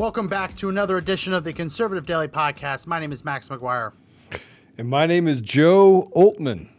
[0.00, 2.86] Welcome back to another edition of the Conservative Daily Podcast.
[2.86, 3.92] My name is Max McGuire.
[4.78, 6.70] And my name is Joe Oltmann.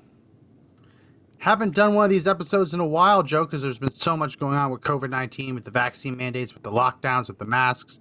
[1.38, 4.40] Haven't done one of these episodes in a while, Joe, because there's been so much
[4.40, 8.00] going on with COVID 19, with the vaccine mandates, with the lockdowns, with the masks.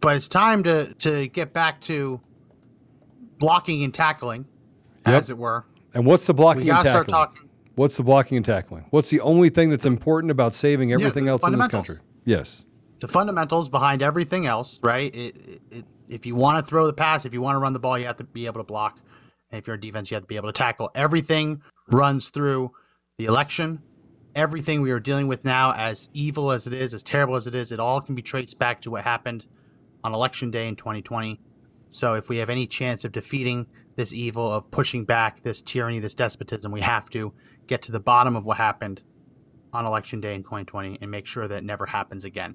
[0.00, 2.18] But it's time to, to get back to
[3.38, 4.46] blocking and tackling,
[5.06, 5.14] Yep.
[5.14, 5.66] as it were.
[5.92, 7.04] And what's the blocking We and tackling?
[7.04, 7.50] start talking.
[7.74, 8.86] What's the blocking and tackling?
[8.88, 11.96] What's the only thing that's important about saving everything the else in this country?
[12.24, 12.64] Yes.
[13.00, 15.14] The fundamentals behind everything else, right?
[15.14, 17.78] It, it, if you want to throw the pass, if you want to run the
[17.78, 19.00] ball, you have to be able to block.
[19.50, 20.90] And if you're a defense, you have to be able to tackle.
[20.94, 22.72] Everything runs through
[23.18, 23.82] the election.
[24.34, 27.54] Everything we are dealing with now, as evil as it is, as terrible as it
[27.54, 29.46] is, it all can be traced back to what happened
[30.04, 31.40] on election day in 2020.
[31.88, 36.00] So if we have any chance of defeating this evil, of pushing back this tyranny,
[36.00, 37.32] this despotism, we have to
[37.66, 39.02] get to the bottom of what happened
[39.72, 42.54] on election day in 2020 and make sure that it never happens again.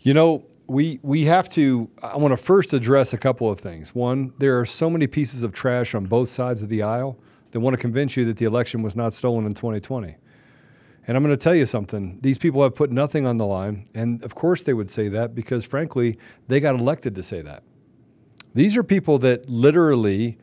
[0.00, 3.94] You know, we we have to I want to first address a couple of things.
[3.94, 7.18] One, there are so many pieces of trash on both sides of the aisle
[7.50, 10.16] that want to convince you that the election was not stolen in 2020.
[11.06, 12.18] And I'm going to tell you something.
[12.20, 15.34] These people have put nothing on the line, and of course they would say that
[15.34, 17.62] because frankly, they got elected to say that.
[18.54, 20.38] These are people that literally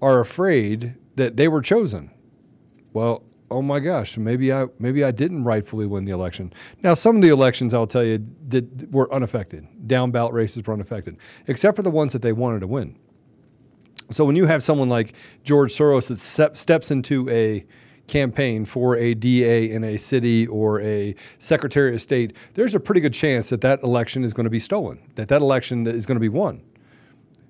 [0.00, 2.10] are afraid that they were chosen.
[2.92, 6.52] Well, oh my gosh, maybe I maybe I didn't rightfully win the election.
[6.82, 9.66] Now, some of the elections, I'll tell you, did were unaffected.
[9.86, 11.16] Down ballot races were unaffected,
[11.46, 12.96] except for the ones that they wanted to win.
[14.10, 17.64] So when you have someone like George Soros that step, steps into a
[18.08, 23.00] campaign for a DA in a city or a Secretary of State, there's a pretty
[23.00, 25.00] good chance that that election is going to be stolen.
[25.14, 26.62] That that election is going to be won.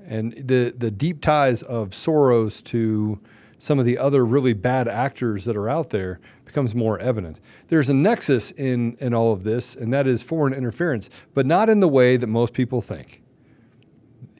[0.06, 3.18] And the the deep ties of Soros to
[3.60, 7.38] some of the other really bad actors that are out there becomes more evident.
[7.68, 11.68] There's a nexus in in all of this, and that is foreign interference, but not
[11.68, 13.22] in the way that most people think.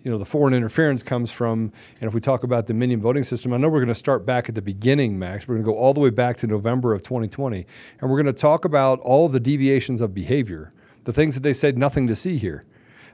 [0.03, 1.71] You know, the foreign interference comes from,
[2.01, 4.25] and if we talk about the Dominion voting system, I know we're going to start
[4.25, 5.47] back at the beginning, Max.
[5.47, 7.67] We're going to go all the way back to November of 2020,
[8.01, 10.73] and we're going to talk about all the deviations of behavior,
[11.05, 12.65] the things that they said nothing to see here.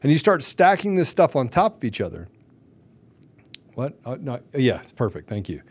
[0.05, 2.29] And you start stacking this stuff on top of each other.
[3.75, 3.99] What?
[4.05, 5.29] Uh, no, yeah, it's perfect.
[5.29, 5.63] Thank you.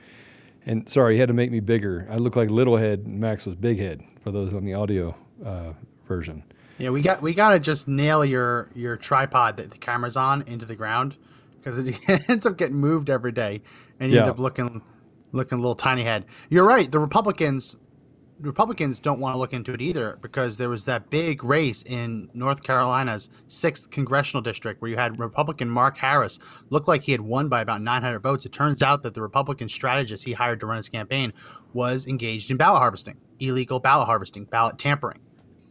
[0.66, 2.08] And sorry, you had to make me bigger.
[2.09, 5.16] I look like little head, and Max was big head for those on the audio
[5.46, 5.74] uh,
[6.08, 6.44] version.
[6.78, 10.66] Yeah, we got we gotta just nail your your tripod that the camera's on into
[10.66, 11.16] the ground
[11.59, 11.98] because it
[12.30, 13.62] ends up getting moved every day,
[14.00, 14.24] and you Yeah.
[14.24, 14.81] end up looking
[15.31, 16.26] looking a little tiny head.
[16.50, 16.92] You're right.
[16.92, 17.76] The Republicans
[18.40, 22.29] Republicans don't want to look into it either because there was that big race in
[22.34, 27.22] North Carolina's sixth congressional district where you had Republican Mark Harris looked like he had
[27.22, 28.46] won by about 900 votes.
[28.46, 31.31] It turns out that the Republican strategist he hired to run his campaign
[31.73, 35.19] was engaged in ballot harvesting, illegal ballot harvesting, ballot tampering.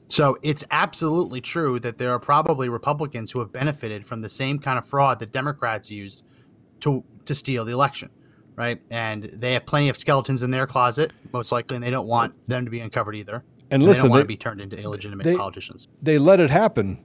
[0.09, 4.59] So it's absolutely true that there are probably Republicans who have benefited from the same
[4.59, 6.25] kind of fraud that Democrats used
[6.81, 8.11] to to steal the election,
[8.57, 8.81] right?
[8.91, 12.35] And they have plenty of skeletons in their closet, most likely, and they don't want
[12.47, 13.43] them to be uncovered either.
[13.71, 15.89] And they listen, don't want they- to be turned into illegitimate they- politicians.
[16.03, 16.99] they let it happen.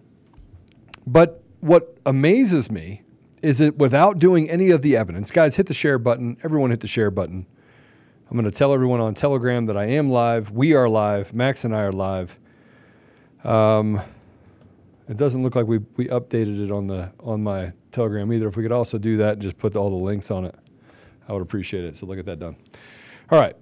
[1.07, 3.03] But what amazes me
[3.41, 6.37] is that without doing any of the evidence, guys, hit the share button.
[6.43, 7.45] Everyone hit the share button.
[8.29, 10.51] I'm going to tell everyone on Telegram that I am live.
[10.51, 11.33] We are live.
[11.33, 12.35] Max and I are live.
[13.43, 14.01] Um,
[15.07, 18.47] it doesn't look like we, we updated it on the on my Telegram either.
[18.47, 20.53] If we could also do that and just put all the links on it,
[21.29, 21.95] I would appreciate it.
[21.95, 22.55] So look at that done.
[23.29, 23.55] All right.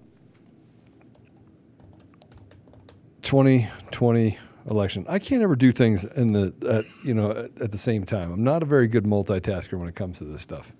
[3.22, 4.38] 2020
[4.70, 5.06] election.
[5.10, 8.32] I can't ever do things in the at, you know at, at the same time.
[8.32, 10.72] I'm not a very good multitasker when it comes to this stuff.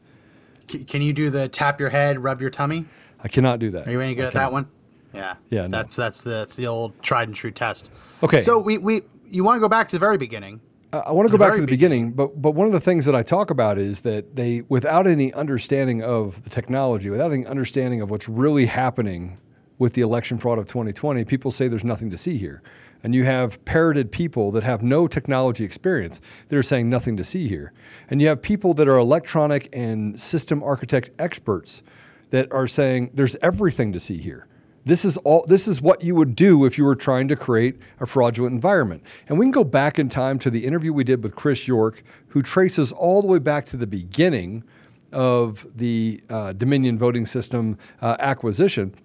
[0.70, 2.86] C- can you do the tap your head, rub your tummy?
[3.22, 3.88] I cannot do that.
[3.88, 4.70] Are you any good I at that one?
[5.14, 5.36] Yeah.
[5.50, 5.78] Yeah, no.
[5.78, 7.92] That's that's the that's the old tried and true test.
[8.24, 8.42] Okay.
[8.42, 10.62] So we we you want to go back to the very beginning.
[10.94, 13.16] I- want to go back to the beginning, but but one of the things that
[13.16, 18.02] I talk about is that they, without any understanding of the technology, without any understanding
[18.02, 19.38] of what's really happening
[19.80, 22.62] with the election fraud of 2020, people say there's nothing to see here,
[23.04, 27.24] and you have parroted people that have no technology experience that are saying nothing to
[27.24, 27.74] see here,
[28.10, 31.84] and you have people that are electronic and system architect experts
[32.30, 34.48] that are saying there's everything to see here.
[34.88, 37.78] This is all this is what you would do if you were trying to create
[38.00, 39.04] a fraudulent environment.
[39.28, 42.04] And we can go back in time to the interview we did with Chris York,
[42.30, 44.64] who traces all the way back to the beginning
[45.12, 48.96] of the uh, Dominion voting system uh, acquisition.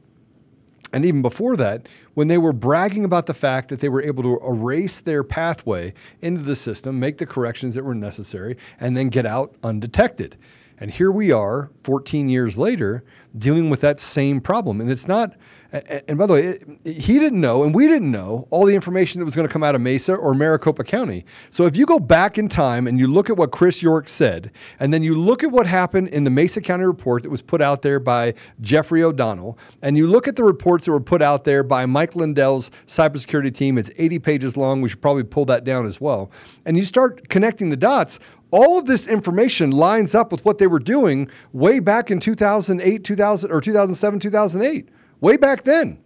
[0.92, 4.22] And even before that, when they were bragging about the fact that they were able
[4.22, 9.08] to erase their pathway into the system, make the corrections that were necessary, and then
[9.08, 10.36] get out undetected.
[10.78, 13.04] And here we are, 14 years later,
[13.36, 14.80] dealing with that same problem.
[14.80, 15.36] And it's not
[15.72, 19.24] and by the way, he didn't know, and we didn't know all the information that
[19.24, 21.24] was going to come out of Mesa or Maricopa County.
[21.50, 24.50] So if you go back in time and you look at what Chris York said,
[24.78, 27.62] and then you look at what happened in the Mesa County report that was put
[27.62, 31.44] out there by Jeffrey O'Donnell, and you look at the reports that were put out
[31.44, 34.82] there by Mike Lindell's cybersecurity team, it's 80 pages long.
[34.82, 36.30] We should probably pull that down as well.
[36.66, 38.18] And you start connecting the dots
[38.50, 43.02] all of this information lines up with what they were doing way back in 2008,
[43.02, 44.90] 2000 or 2007, 2008
[45.22, 45.98] way back then.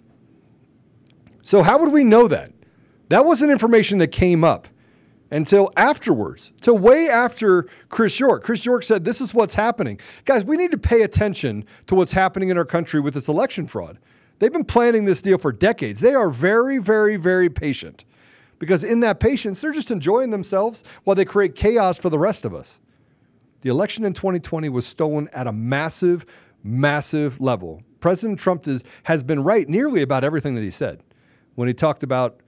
[1.43, 2.53] So, how would we know that?
[3.09, 4.69] That wasn't information that came up
[5.31, 8.45] until afterwards, till way after Chris York.
[8.45, 9.99] Chris York said, This is what's happening.
[10.25, 13.67] Guys, we need to pay attention to what's happening in our country with this election
[13.67, 13.99] fraud.
[14.39, 16.01] They've been planning this deal for decades.
[16.01, 18.05] They are very, very, very patient
[18.59, 22.45] because in that patience, they're just enjoying themselves while they create chaos for the rest
[22.45, 22.79] of us.
[23.62, 26.27] The election in 2020 was stolen at a massive,
[26.62, 27.83] massive level.
[28.01, 31.03] President Trump is, has been right nearly about everything that he said.
[31.55, 32.41] When he talked about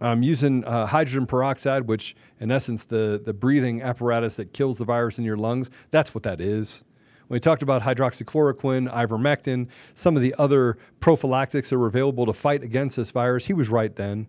[0.00, 4.84] um, using uh, hydrogen peroxide, which in essence the the breathing apparatus that kills the
[4.84, 6.84] virus in your lungs, that's what that is.
[7.28, 12.32] When he talked about hydroxychloroquine, ivermectin, some of the other prophylactics that were available to
[12.32, 14.26] fight against this virus, he was right then.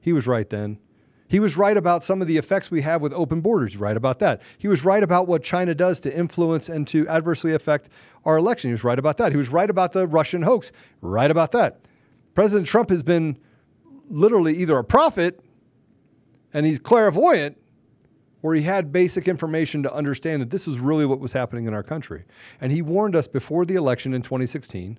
[0.00, 0.78] He was right then.
[1.28, 4.20] He was right about some of the effects we have with open borders, right about
[4.20, 4.40] that.
[4.58, 7.88] He was right about what China does to influence and to adversely affect
[8.24, 8.68] our election.
[8.68, 9.32] He was right about that.
[9.32, 10.70] He was right about the Russian hoax,
[11.00, 11.80] right about that.
[12.34, 13.38] President Trump has been
[14.08, 15.40] literally either a prophet
[16.52, 17.56] and he's clairvoyant
[18.42, 21.74] or he had basic information to understand that this is really what was happening in
[21.74, 22.24] our country.
[22.60, 24.98] And he warned us before the election in 2016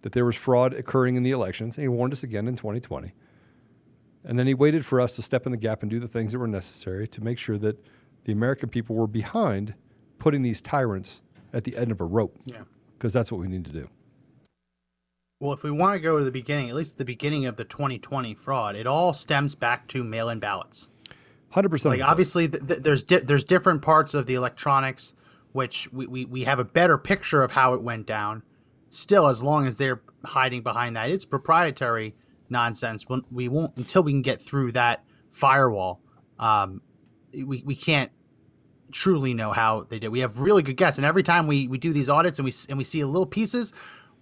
[0.00, 3.12] that there was fraud occurring in the elections, and he warned us again in 2020.
[4.24, 6.32] And then he waited for us to step in the gap and do the things
[6.32, 7.84] that were necessary to make sure that
[8.24, 9.74] the American people were behind
[10.18, 11.22] putting these tyrants
[11.52, 12.38] at the end of a rope.
[12.44, 12.62] Yeah.
[12.96, 13.88] Because that's what we need to do.
[15.40, 17.64] Well, if we want to go to the beginning, at least the beginning of the
[17.64, 20.88] 2020 fraud, it all stems back to mail-in ballots.
[21.50, 21.98] Hundred percent.
[21.98, 25.14] Like obviously, th- th- there's di- there's different parts of the electronics
[25.52, 28.42] which we, we, we have a better picture of how it went down.
[28.88, 32.14] Still, as long as they're hiding behind that, it's proprietary
[32.52, 33.04] nonsense.
[33.32, 36.00] We won't until we can get through that firewall.
[36.38, 36.82] Um,
[37.32, 38.12] we we can't
[38.92, 40.08] truly know how they did.
[40.08, 42.52] We have really good guesses, and every time we we do these audits and we
[42.68, 43.72] and we see little pieces,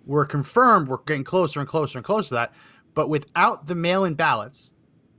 [0.07, 2.55] we're confirmed we're getting closer and closer and closer to that.
[2.95, 4.73] But without the mail-in ballots,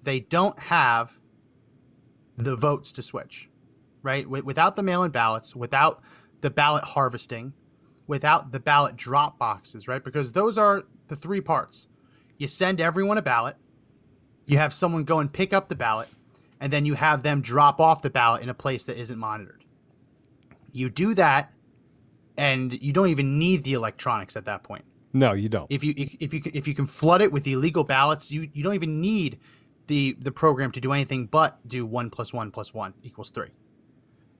[0.04, 1.18] they don't have
[2.38, 3.50] the votes to switch,
[4.04, 4.28] right?
[4.28, 6.02] Without the mail-in ballots, without
[6.42, 7.54] the ballot harvesting,
[8.08, 10.04] without the ballot drop boxes, right?
[10.04, 11.88] Because those are the three parts
[12.42, 13.56] you send everyone a ballot,
[14.48, 16.10] you have someone go and pick up the ballot,
[16.60, 19.64] and then you have them drop off the ballot in a place that isn't monitored.
[20.72, 21.54] You do that,
[22.38, 24.84] and you don't even need the electronics at that point.
[25.14, 25.68] No, you don't.
[25.70, 28.74] If you if you if you can flood it with illegal ballots, you you don't
[28.74, 29.38] even need
[29.86, 33.50] the the program to do anything but do one plus one plus one equals three.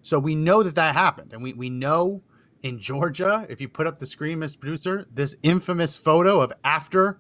[0.02, 2.24] So we know that that happened, and we we know
[2.64, 4.60] in Georgia, if you put up the screen, Mr.
[4.60, 7.20] Producer, this infamous photo of after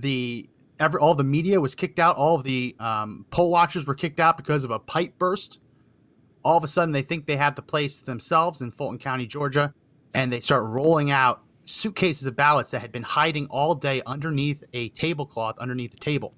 [0.00, 0.48] the
[0.80, 2.16] every all the media was kicked out.
[2.16, 5.60] All of the um, poll watchers were kicked out because of a pipe burst.
[6.44, 9.72] All of a sudden, they think they have the place themselves in Fulton County, Georgia,
[10.14, 14.62] and they start rolling out suitcases of ballots that had been hiding all day underneath
[14.74, 16.34] a tablecloth underneath the table.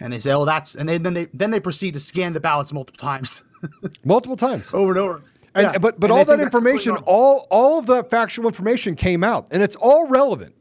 [0.00, 2.40] And they say, "Oh, that's," and they, then they then they proceed to scan the
[2.40, 3.42] ballots multiple times,
[4.04, 5.22] multiple times, over and over.
[5.54, 5.78] And, yeah.
[5.78, 9.62] But but and all that information, all all of the factual information came out, and
[9.62, 10.54] it's all relevant.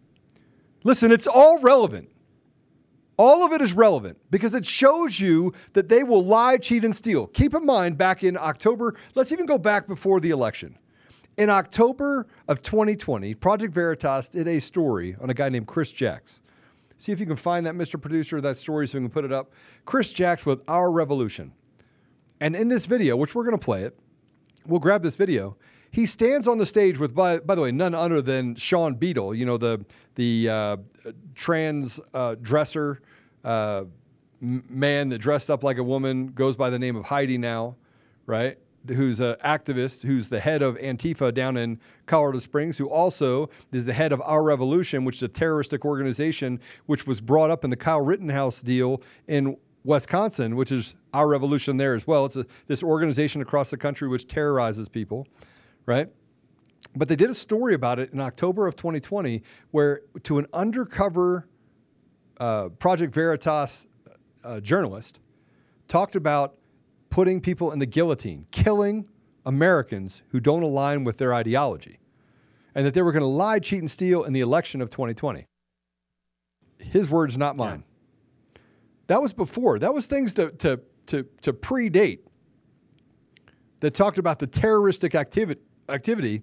[0.83, 2.09] Listen, it's all relevant.
[3.17, 6.95] All of it is relevant because it shows you that they will lie, cheat, and
[6.95, 7.27] steal.
[7.27, 10.77] Keep in mind, back in October, let's even go back before the election.
[11.37, 16.41] In October of 2020, Project Veritas did a story on a guy named Chris Jacks.
[16.97, 17.99] See if you can find that, Mr.
[17.99, 19.51] Producer, that story so we can put it up.
[19.85, 21.53] Chris Jacks with Our Revolution.
[22.41, 23.97] And in this video, which we're going to play it,
[24.65, 25.57] we'll grab this video
[25.91, 29.33] he stands on the stage with, by, by the way, none other than Sean Beadle,
[29.33, 29.83] you know, the,
[30.15, 30.77] the uh,
[31.35, 33.01] trans uh, dresser
[33.43, 33.85] uh,
[34.41, 37.75] man that dressed up like a woman, goes by the name of Heidi now,
[38.25, 38.57] right?
[38.87, 43.85] who's an activist, who's the head of Antifa down in Colorado Springs, who also is
[43.85, 47.69] the head of Our Revolution, which is a terroristic organization which was brought up in
[47.69, 52.25] the Kyle Rittenhouse deal in Wisconsin, which is Our Revolution there as well.
[52.25, 55.27] It's a, this organization across the country which terrorizes people,
[55.89, 56.07] right?
[56.95, 61.49] But they did a story about it in October of 2020 where to an undercover
[62.39, 63.87] uh, Project Veritas
[64.43, 65.19] uh, journalist
[65.87, 66.55] talked about
[67.09, 69.09] putting people in the guillotine, killing
[69.45, 71.99] Americans who don't align with their ideology,
[72.75, 75.45] and that they were going to lie, cheat, and steal in the election of 2020.
[76.77, 77.83] His words, not mine.
[78.55, 78.61] Yeah.
[79.07, 79.79] That was before.
[79.79, 82.19] That was things to, to, to, to predate
[83.79, 86.41] that talked about the terroristic activity, activity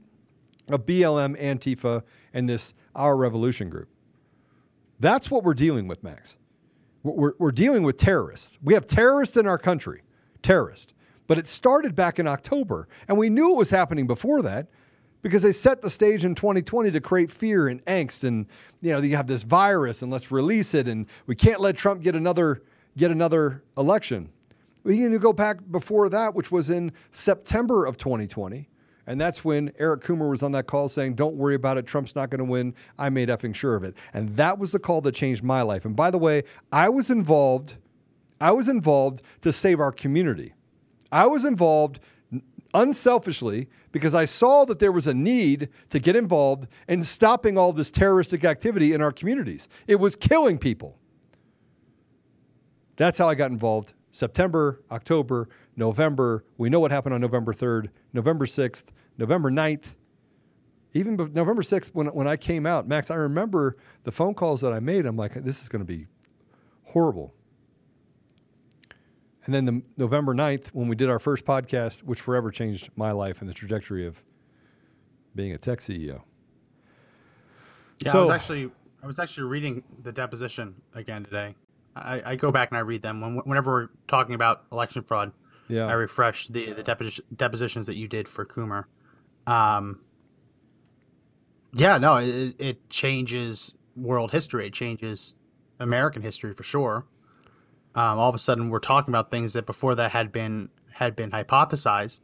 [0.69, 3.89] of BLM, Antifa, and this Our Revolution group.
[4.99, 6.37] That's what we're dealing with, Max.
[7.03, 8.59] We're, we're dealing with terrorists.
[8.63, 10.03] We have terrorists in our country,
[10.43, 10.93] terrorists.
[11.27, 14.69] But it started back in October, and we knew it was happening before that
[15.23, 18.47] because they set the stage in 2020 to create fear and angst and
[18.81, 22.01] you know you have this virus and let's release it and we can't let Trump
[22.01, 22.63] get another
[22.97, 24.31] get another election.
[24.85, 28.69] We can go back before that, which was in September of 2020,
[29.07, 31.87] and that's when Eric Coomer was on that call saying, Don't worry about it.
[31.87, 32.75] Trump's not going to win.
[32.99, 33.95] I made effing sure of it.
[34.13, 35.85] And that was the call that changed my life.
[35.85, 37.77] And by the way, I was involved.
[38.41, 40.55] I was involved to save our community.
[41.13, 42.01] I was involved
[42.75, 47.73] unselfishly because I saw that there was a need to get involved in stopping all
[47.73, 49.69] this terroristic activity in our communities.
[49.87, 50.99] It was killing people.
[52.97, 53.95] That's how I got involved.
[54.11, 56.45] September, October, November.
[56.57, 58.87] We know what happened on November 3rd, November 6th,
[59.19, 59.95] November 9th.
[60.95, 64.73] Even November 6th, when, when I came out, Max, I remember the phone calls that
[64.73, 65.05] I made.
[65.05, 66.07] I'm like, this is going to be
[66.85, 67.35] horrible.
[69.45, 73.13] And then the November 9th, when we did our first podcast, which forever changed my
[73.13, 74.23] life and the trajectory of
[75.35, 76.23] being a tech CEO.
[78.01, 78.71] Yeah, so, I was actually
[79.03, 81.55] I was actually reading the deposition again today.
[81.95, 85.33] I, I go back and I read them when, whenever we're talking about election fraud.
[85.69, 85.87] Yeah.
[85.87, 88.85] I refreshed the the deposi- depositions that you did for Coomer.
[89.47, 90.01] Um,
[91.73, 94.67] yeah, no, it, it changes world history.
[94.67, 95.35] It changes
[95.81, 97.07] American history for sure.
[97.95, 101.17] Um, all of a sudden, we're talking about things that before that had been had
[101.17, 102.21] been hypothesized,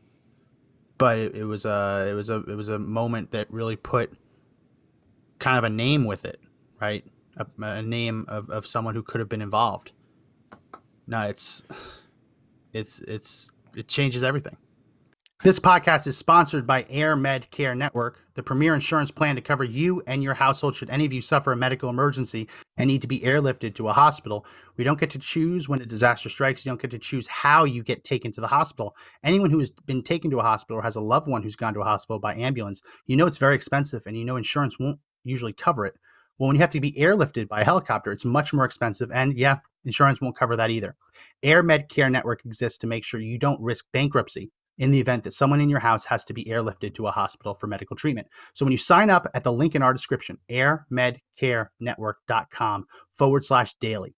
[0.99, 4.13] but it, it was a it was a it was a moment that really put
[5.39, 6.41] kind of a name with it,
[6.81, 7.05] right?
[7.37, 9.93] A, a name of, of someone who could have been involved.
[11.07, 11.63] No, it's
[12.73, 14.57] it's it's it changes everything.
[15.43, 19.65] This podcast is sponsored by Air Med Care Network, the premier insurance plan to cover
[19.65, 23.09] you and your household should any of you suffer a medical emergency and need to
[23.09, 24.47] be airlifted to a hospital.
[24.77, 26.65] We don't get to choose when a disaster strikes.
[26.65, 28.95] You don't get to choose how you get taken to the hospital.
[29.25, 31.75] Anyone who has been taken to a hospital or has a loved one who's gone
[31.75, 35.01] to a hospital by ambulance, you know it's very expensive and you know insurance won't
[35.25, 35.95] usually cover it.
[36.39, 39.11] Well, when you have to be airlifted by a helicopter, it's much more expensive.
[39.13, 40.97] And yeah, insurance won't cover that either.
[41.43, 45.25] Air Med Care Network exists to make sure you don't risk bankruptcy in the event
[45.25, 48.27] that someone in your house has to be airlifted to a hospital for medical treatment.
[48.55, 54.15] So when you sign up at the link in our description, airmedcarenetwork.com forward slash daily,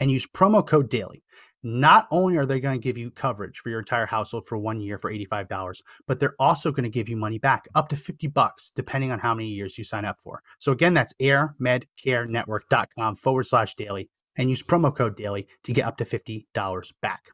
[0.00, 1.22] and use promo code daily,
[1.62, 4.80] not only are they going to give you coverage for your entire household for one
[4.80, 8.26] year for $85, but they're also going to give you money back up to 50
[8.28, 10.42] bucks, depending on how many years you sign up for.
[10.58, 15.96] So again, that's airmedcarenetwork.com forward slash daily and use promo code daily to get up
[15.98, 17.24] to $50 back.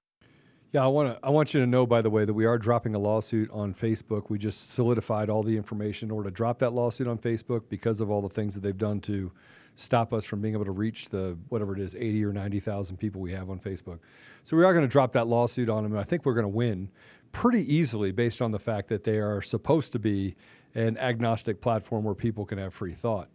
[0.72, 1.24] Yeah, I want to.
[1.24, 3.74] I want you to know, by the way, that we are dropping a lawsuit on
[3.74, 4.28] Facebook.
[4.28, 8.00] We just solidified all the information in order to drop that lawsuit on Facebook because
[8.00, 9.30] of all the things that they've done to
[9.74, 12.96] stop us from being able to reach the whatever it is, eighty or ninety thousand
[12.96, 13.98] people we have on Facebook.
[14.42, 16.44] So we are going to drop that lawsuit on them, and I think we're going
[16.44, 16.90] to win
[17.32, 20.36] pretty easily based on the fact that they are supposed to be
[20.74, 23.28] an agnostic platform where people can have free thought,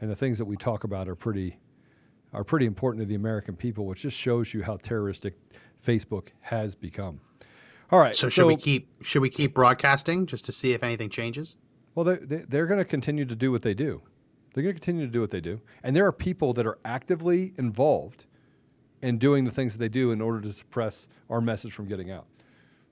[0.00, 1.58] and the things that we talk about are pretty
[2.32, 5.34] are pretty important to the American people, which just shows you how terroristic
[5.84, 7.20] Facebook has become.
[7.90, 8.16] All right.
[8.16, 11.56] So, so should we keep should we keep broadcasting just to see if anything changes?
[11.94, 14.02] Well, they, they, they're going to continue to do what they do.
[14.56, 16.78] They're going to continue to do what they do, and there are people that are
[16.82, 18.24] actively involved
[19.02, 22.10] in doing the things that they do in order to suppress our message from getting
[22.10, 22.24] out.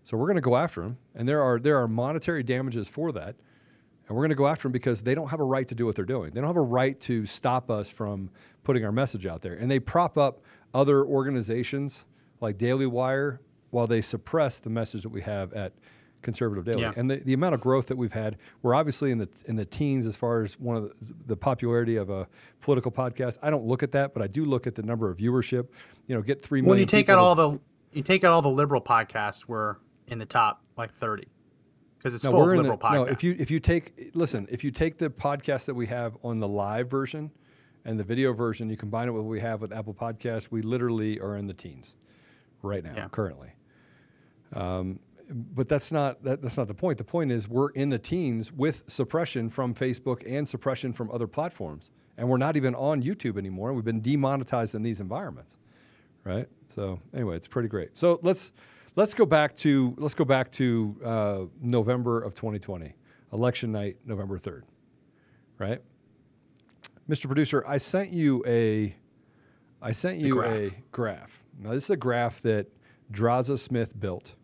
[0.02, 3.12] So we're going to go after them, and there are there are monetary damages for
[3.12, 3.36] that,
[4.06, 5.86] and we're going to go after them because they don't have a right to do
[5.86, 6.32] what they're doing.
[6.34, 8.28] They don't have a right to stop us from
[8.62, 10.42] putting our message out there, and they prop up
[10.74, 12.04] other organizations
[12.42, 13.40] like Daily Wire
[13.70, 15.72] while they suppress the message that we have at
[16.24, 16.82] Conservative Daily.
[16.82, 16.92] Yeah.
[16.96, 19.64] And the, the amount of growth that we've had, we're obviously in the in the
[19.64, 22.26] teens as far as one of the, the, popularity of a
[22.60, 23.38] political podcast.
[23.42, 25.68] I don't look at that, but I do look at the number of viewership.
[26.08, 26.70] You know, get three million.
[26.70, 27.60] When you take out all the
[27.92, 29.78] you take out all the liberal podcasts where
[30.08, 31.28] in the top like 30
[31.98, 33.04] because it's No, full of we're in liberal the, no.
[33.04, 36.40] If you if you take listen, if you take the podcast that we have on
[36.40, 37.30] the live version
[37.84, 40.62] and the video version, you combine it with what we have with Apple Podcasts, we
[40.62, 41.96] literally are in the teens
[42.62, 43.08] right now, Yeah.
[43.08, 43.52] currently.
[44.52, 44.98] Um,
[45.30, 46.98] but that's not that, that's not the point.
[46.98, 51.26] The point is we're in the teens with suppression from Facebook and suppression from other
[51.26, 53.72] platforms, and we're not even on YouTube anymore.
[53.72, 55.56] We've been demonetized in these environments,
[56.24, 56.48] right?
[56.68, 57.96] So anyway, it's pretty great.
[57.96, 58.52] So let's
[58.96, 62.94] let's go back to let's go back to uh, November of 2020,
[63.32, 64.62] election night, November 3rd,
[65.58, 65.80] right?
[67.08, 67.26] Mr.
[67.26, 68.94] Producer, I sent you a
[69.82, 70.52] I sent you graph.
[70.52, 71.42] a graph.
[71.58, 72.66] Now this is a graph that
[73.12, 74.34] Draza Smith built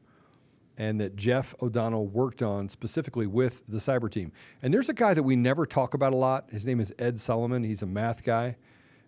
[0.81, 4.33] and that Jeff O'Donnell worked on specifically with the cyber team.
[4.63, 6.49] And there's a guy that we never talk about a lot.
[6.51, 7.63] His name is Ed Solomon.
[7.63, 8.57] He's a math guy.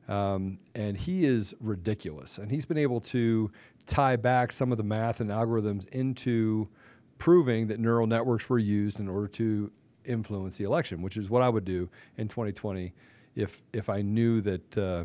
[0.06, 2.36] Um, and he is ridiculous.
[2.36, 3.50] And he's been able to
[3.86, 6.68] tie back some of the math and algorithms into
[7.16, 9.72] proving that neural networks were used in order to
[10.04, 11.88] influence the election, which is what I would do
[12.18, 12.92] in 2020
[13.34, 15.04] if if I knew that uh,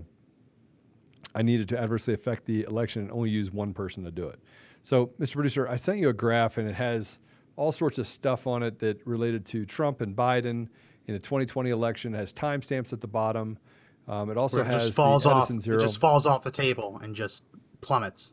[1.34, 4.42] I needed to adversely affect the election and only use one person to do it.
[4.88, 5.34] So, Mr.
[5.34, 7.20] Producer, I sent you a graph and it has
[7.58, 10.70] all sorts of stuff on it that related to Trump and Biden
[11.08, 12.16] in the 2020 election.
[12.16, 13.60] It has timestamps at the bottom.
[14.08, 15.52] Um, it also it has just falls off.
[15.52, 17.44] Edison It just falls off the table and just
[17.82, 18.32] plummets.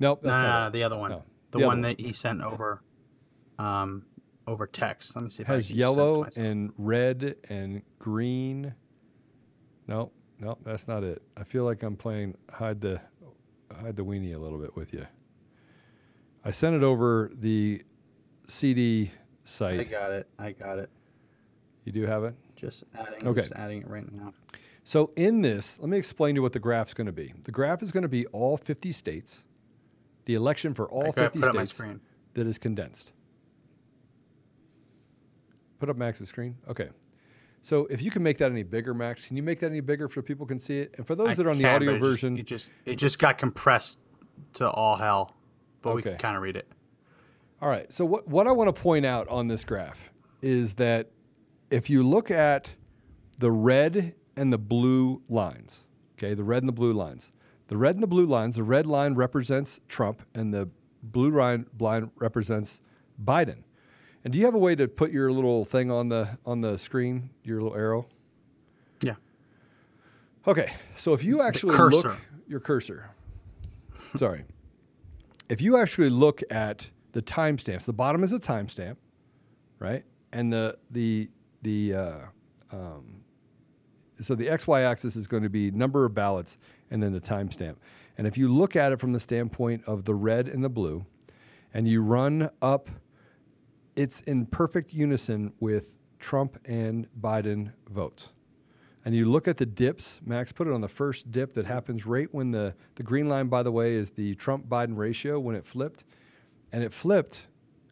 [0.00, 1.10] nope, No, that's no, not no, the other one.
[1.12, 1.22] No,
[1.52, 1.82] the, the one one.
[1.82, 2.82] that he sent over,
[3.60, 4.04] um,
[4.48, 5.14] over text.
[5.14, 5.42] Let me see.
[5.42, 8.74] It If I has can just it yellow and red and green.
[9.86, 10.10] No,
[10.40, 11.22] no, that's not it.
[11.36, 13.00] I feel like I'm playing hide the
[13.80, 15.06] hide the weenie a little bit with you.
[16.44, 17.82] I sent it over the
[18.46, 19.10] CD
[19.44, 19.80] site.
[19.80, 20.28] I got it.
[20.38, 20.90] I got it.
[21.84, 22.34] You do have it.
[22.56, 23.26] Just adding.
[23.26, 23.42] Okay.
[23.42, 24.32] Just adding it right now.
[24.84, 27.32] So in this, let me explain to you what the graph's going to be.
[27.44, 29.44] The graph is going to be all 50 states,
[30.26, 32.00] the election for all I 50 put it on my states
[32.34, 33.12] that is condensed.
[35.78, 36.56] Put up Max's screen.
[36.68, 36.88] Okay.
[37.62, 40.08] So if you can make that any bigger, Max, can you make that any bigger
[40.10, 40.94] so people can see it?
[40.98, 42.96] And for those I that are on the audio it just- version, it just it
[42.96, 43.98] just got compressed
[44.54, 45.33] to all hell,
[45.84, 46.10] but we Okay.
[46.10, 46.66] can kind of read it.
[47.62, 47.90] All right.
[47.92, 50.10] So what what I want to point out on this graph
[50.42, 51.10] is that
[51.70, 52.70] if you look at
[53.38, 57.32] the red and the blue lines, okay, the red and the blue lines,
[57.68, 60.68] the red and the blue lines, the red line represents Trump and the
[61.02, 62.80] blue line line represents
[63.22, 63.62] Biden.
[64.24, 66.76] And do you have a way to put your little thing on the on the
[66.78, 68.06] screen, your little arrow?
[69.00, 69.14] Yeah.
[70.46, 73.10] Okay, so if you actually look your cursor,
[74.16, 74.44] sorry,
[75.48, 78.96] if you actually look at the timestamps, the bottom is a timestamp,
[79.78, 80.04] right?
[80.32, 81.28] And the the
[81.62, 82.18] the uh,
[82.72, 83.22] um,
[84.20, 86.58] so the x y axis is going to be number of ballots
[86.90, 87.76] and then the timestamp.
[88.16, 91.04] And if you look at it from the standpoint of the red and the blue,
[91.72, 92.88] and you run up,
[93.96, 98.28] it's in perfect unison with Trump and Biden votes
[99.04, 102.06] and you look at the dips, Max put it on the first dip that happens
[102.06, 105.54] right when the, the green line, by the way, is the Trump Biden ratio when
[105.54, 106.04] it flipped.
[106.72, 107.46] And it flipped,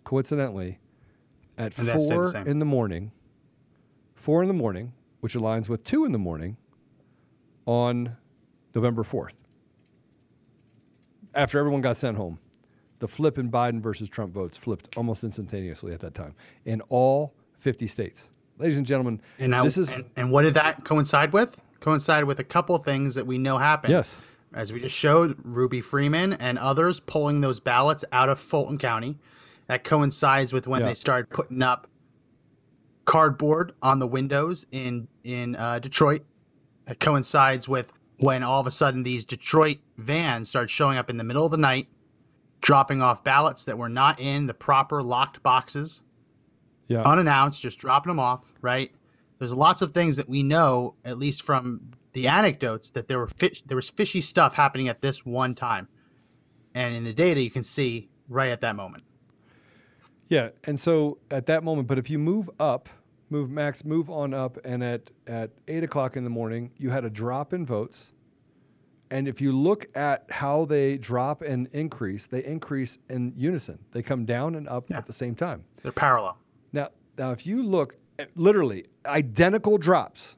[0.05, 0.79] coincidentally,
[1.59, 3.13] at And that the four in the morning,
[4.15, 6.57] four in the morning, which aligns with two in the morning
[7.67, 8.17] on
[8.75, 9.35] November 4th.
[11.35, 12.39] After everyone got sent home,
[12.99, 17.35] the flip in Biden versus Trump votes flipped almost instantaneously at that time in all
[17.59, 18.29] 50 states.
[18.59, 21.61] Ladies and gentlemen, And now, this is and, and what did that coincide with?
[21.81, 23.93] Coincide with a couple of things that we know happened.
[23.93, 24.17] yes.
[24.55, 29.19] As we just showed, Ruby Freeman and others pulling those ballots out of Fulton County.
[29.67, 30.89] That coincides with when Yeah.
[30.89, 31.87] they started putting up
[33.05, 36.23] cardboard on the windows in in uh, Detroit.
[36.85, 41.17] That coincides with when all of a sudden these Detroit vans started showing up in
[41.17, 41.89] the middle of the night,
[42.61, 46.05] dropping off ballots that were not in the proper locked boxes
[46.93, 47.03] Yeah.
[47.03, 48.91] unannounced, just dropping them off, right?
[49.39, 51.81] There's lots of things that we know, at least from
[52.13, 55.89] the anecdotes, that there were fish, there was fishy stuff happening at this one time,
[56.75, 59.03] and in the data you can see right at that moment.
[60.29, 62.89] Yeah, and so at that moment, but if you move up,
[63.31, 67.05] move max, move on up, and at at eight o'clock in the morning, you had
[67.05, 68.15] a drop in votes.
[69.11, 73.79] And if you look at how they drop and increase, they increase in unison.
[73.93, 74.97] They come down and up Yeah.
[74.99, 75.65] at the same time.
[75.83, 76.39] They're parallel.
[76.73, 80.37] Now, now if you look at literally identical drops,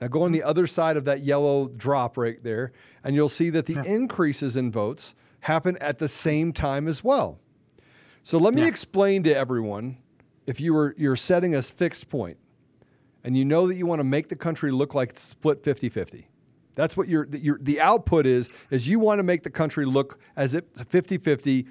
[0.00, 2.70] now go on the other side of that yellow drop right there,
[3.02, 3.84] and you'll see that the Yeah.
[3.84, 7.38] increases in votes happen at the same time as well.
[8.22, 8.68] So let me Yeah.
[8.68, 9.98] explain to everyone
[10.46, 12.38] if you were you're setting a fixed point
[13.22, 16.26] and you know that you want to make the country look like it's split 50-50.
[16.74, 20.18] That's what your your the output is is you want to make the country look
[20.36, 21.66] as if it's 50-50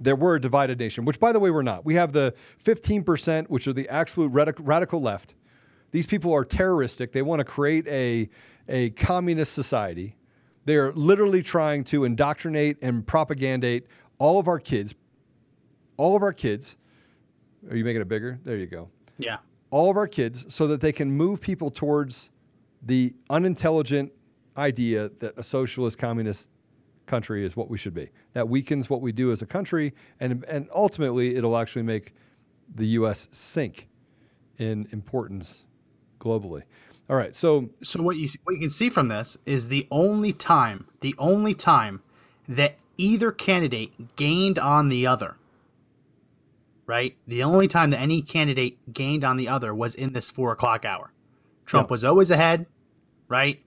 [0.00, 1.84] that we're a divided nation, which by the way, we're not.
[1.84, 5.34] We have the 15%, which are the absolute radic- radical left.
[5.90, 7.12] These people are terroristic.
[7.12, 8.28] They want to create a,
[8.68, 10.16] a communist society.
[10.64, 13.86] They're literally trying to indoctrinate and propagandate
[14.18, 14.94] all of our kids.
[15.96, 16.76] All of our kids.
[17.70, 18.40] Are you making it bigger?
[18.42, 18.88] There you go.
[19.18, 19.38] Yeah.
[19.70, 22.30] All of our kids so that they can move people towards
[22.82, 24.12] the unintelligent
[24.56, 26.50] idea that a socialist communist
[27.06, 28.10] country is what we should be.
[28.32, 32.14] That weakens what we do as a country, and and ultimately it'll actually make
[32.74, 33.28] the U.S.
[33.30, 33.88] sink
[34.58, 35.64] in importance
[36.20, 36.62] globally.
[37.10, 40.32] All right, so So what you what you can see from this is the only
[40.32, 42.02] time, the only time
[42.48, 45.36] that either candidate gained on the other.
[46.86, 47.16] Right?
[47.26, 50.84] The only time that any candidate gained on the other was in this four o'clock
[50.84, 51.10] hour.
[51.64, 51.92] Trump Yeah.
[51.92, 52.66] was always ahead,
[53.26, 53.63] right?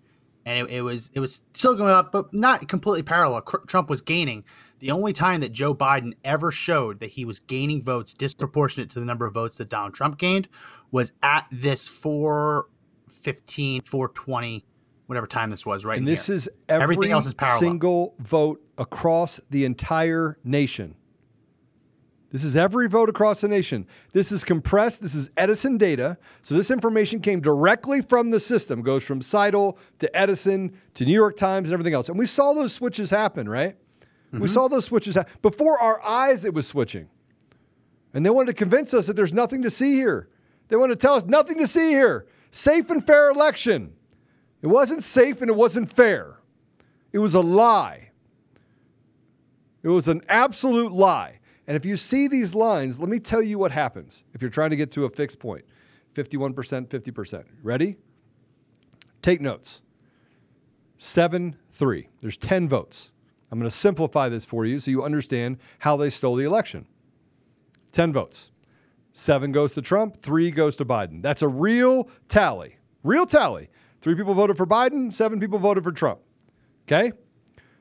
[0.47, 3.41] And it, it was it was still going up, but not completely parallel.
[3.41, 4.45] Trump was gaining.
[4.79, 8.99] The only time that Joe Biden ever showed that he was gaining votes disproportionate to
[8.99, 10.47] the number of votes that Donald Trump gained
[10.91, 14.65] was at this 415, 420,
[15.07, 15.97] whatever time this was, right?
[15.97, 16.35] and this here.
[16.37, 17.59] is every Everything else is parallel.
[17.59, 20.95] single vote across the entire nation.
[22.29, 23.87] This is every vote across the nation.
[24.11, 25.01] This is compressed.
[25.01, 26.17] This is Edison data.
[26.41, 31.13] So this information came directly from the system, goes from Scytl to Edison to New
[31.13, 32.09] York Times and everything else.
[32.09, 33.77] And we saw those switches happen, right?
[34.27, 34.39] Mm-hmm.
[34.39, 35.31] We saw those switches happen.
[35.41, 37.07] Before our eyes, it was switching.
[38.13, 40.27] And they wanted to convince us that there's nothing to see here.
[40.67, 42.27] They wanted to tell us nothing to see here.
[42.51, 43.93] Safe and fair election.
[44.61, 46.39] It wasn't safe and it wasn't fair.
[47.13, 48.09] It was a lie.
[49.81, 51.36] It was an absolute lie.
[51.67, 54.69] And if you see these lines, let me tell you what happens if you're trying
[54.69, 55.65] to get to a fixed point
[56.15, 57.43] 51%, 50%.
[57.61, 57.97] Ready?
[59.21, 59.81] Take notes.
[60.97, 62.09] 7 3.
[62.21, 63.11] There's 10 votes.
[63.51, 66.87] I'm going to simplify this for you so you understand how they stole the election.
[67.91, 68.51] 10 votes.
[69.17, 71.23] Seven goes to Trump, three goes to Biden.
[71.23, 72.77] That's a real tally.
[73.03, 73.71] Real tally.
[73.99, 76.19] Three people voted for Biden, seven people voted for Trump.
[76.87, 77.13] Okay?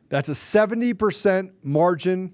[0.08, 2.32] That's a 70% margin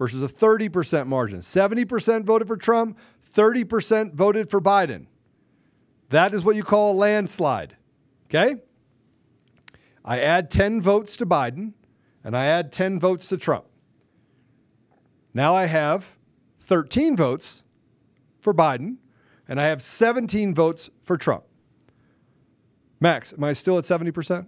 [0.00, 1.40] versus a 30% margin.
[1.40, 2.98] 70% voted for Trump,
[3.34, 5.04] 30% voted for Biden.
[6.08, 7.76] That is what you call a landslide.
[8.24, 8.56] Okay?
[10.02, 11.74] I add 10 votes to Biden
[12.24, 13.66] and I add 10 votes to Trump.
[15.34, 16.18] Now I have
[16.62, 17.62] 13 votes
[18.40, 18.96] for Biden
[19.46, 21.44] and I have 17 votes for Trump.
[23.00, 24.46] Max, am I still at 70%?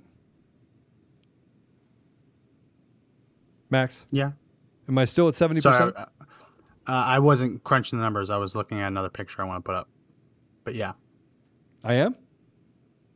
[3.68, 4.32] Max, yeah.
[4.92, 5.62] Am I still at 70%?
[5.62, 6.06] Sorry, I, uh,
[6.86, 8.28] I wasn't crunching the numbers.
[8.30, 9.88] I was looking at another picture I want to put up.
[10.64, 10.92] But yeah,
[11.82, 12.14] I am?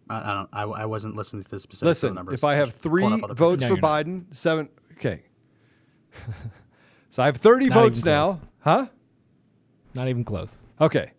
[0.09, 0.49] I, I don't.
[0.53, 2.35] I, I wasn't listening to the specific Listen, numbers.
[2.35, 4.07] if I have three votes No, for you're not.
[4.07, 5.23] Biden, seven, okay.
[7.11, 8.41] so I have 30 Not votes now.
[8.61, 8.87] Huh?
[9.95, 10.59] Not even close.
[10.81, 11.13] Okay.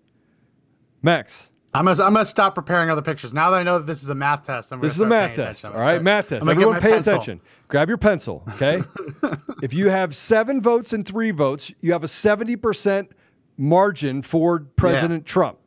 [1.02, 4.02] Max, I'm gonna, I'm gonna stop preparing other pictures now that I know that this
[4.02, 4.72] is a math test.
[4.72, 5.64] I'm this is a math test.
[5.66, 6.48] All right, All I'm right, gonna math test.
[6.48, 7.14] Everyone pay pencil.
[7.14, 7.42] attention.
[7.68, 8.82] Grab your pencil, okay?
[9.62, 13.12] if you have seven votes and three votes, you have a 70%
[13.58, 15.60] margin for President Trump.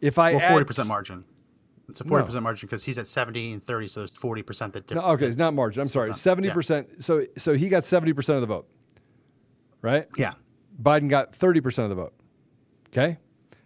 [0.00, 1.24] If I Well, forty percent margin.
[1.88, 4.72] It's a forty percent margin because he's at seventy and thirty, so there's forty percent
[4.72, 5.14] that No, difference.
[5.14, 5.82] okay, it's not margin.
[5.82, 6.12] I'm sorry.
[6.14, 7.04] Seventy percent.
[7.04, 8.68] So so he got seventy percent of the vote,
[9.82, 10.08] right?
[10.16, 10.32] Yeah.
[10.82, 12.14] Biden got thirty percent of the vote.
[12.88, 13.18] Okay,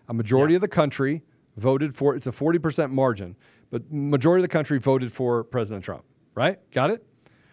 [0.08, 1.22] a majority of the country
[1.56, 2.14] voted for.
[2.14, 3.36] It's a forty percent margin,
[3.70, 6.04] but majority of the country voted for President Trump.
[6.34, 6.58] Right?
[6.70, 7.06] Got it.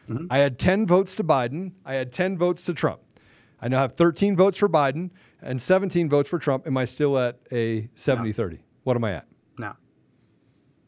[0.09, 0.27] Mm-hmm.
[0.29, 1.73] I had ten votes to Biden.
[1.85, 3.01] I had ten votes to Trump.
[3.61, 5.11] I now have thirteen votes for Biden
[5.41, 6.67] and seventeen votes for Trump.
[6.67, 8.59] Am I still at a 70-30?
[8.83, 9.27] What am I at?
[9.57, 9.73] No.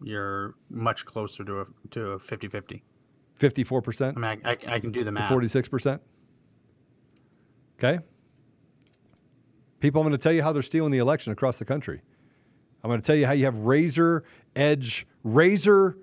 [0.02, 2.82] You're much closer to a to a 50-50.
[3.36, 4.18] Fifty-four percent.
[4.18, 5.30] I mean, I, I, I can do the math.
[5.30, 6.02] Forty-six percent.
[7.80, 8.00] Okay.
[9.80, 12.02] People, I'm going to tell you how they're stealing the election across the country.
[12.86, 14.22] I'm going to tell you how you have razor
[14.56, 15.98] edge, razor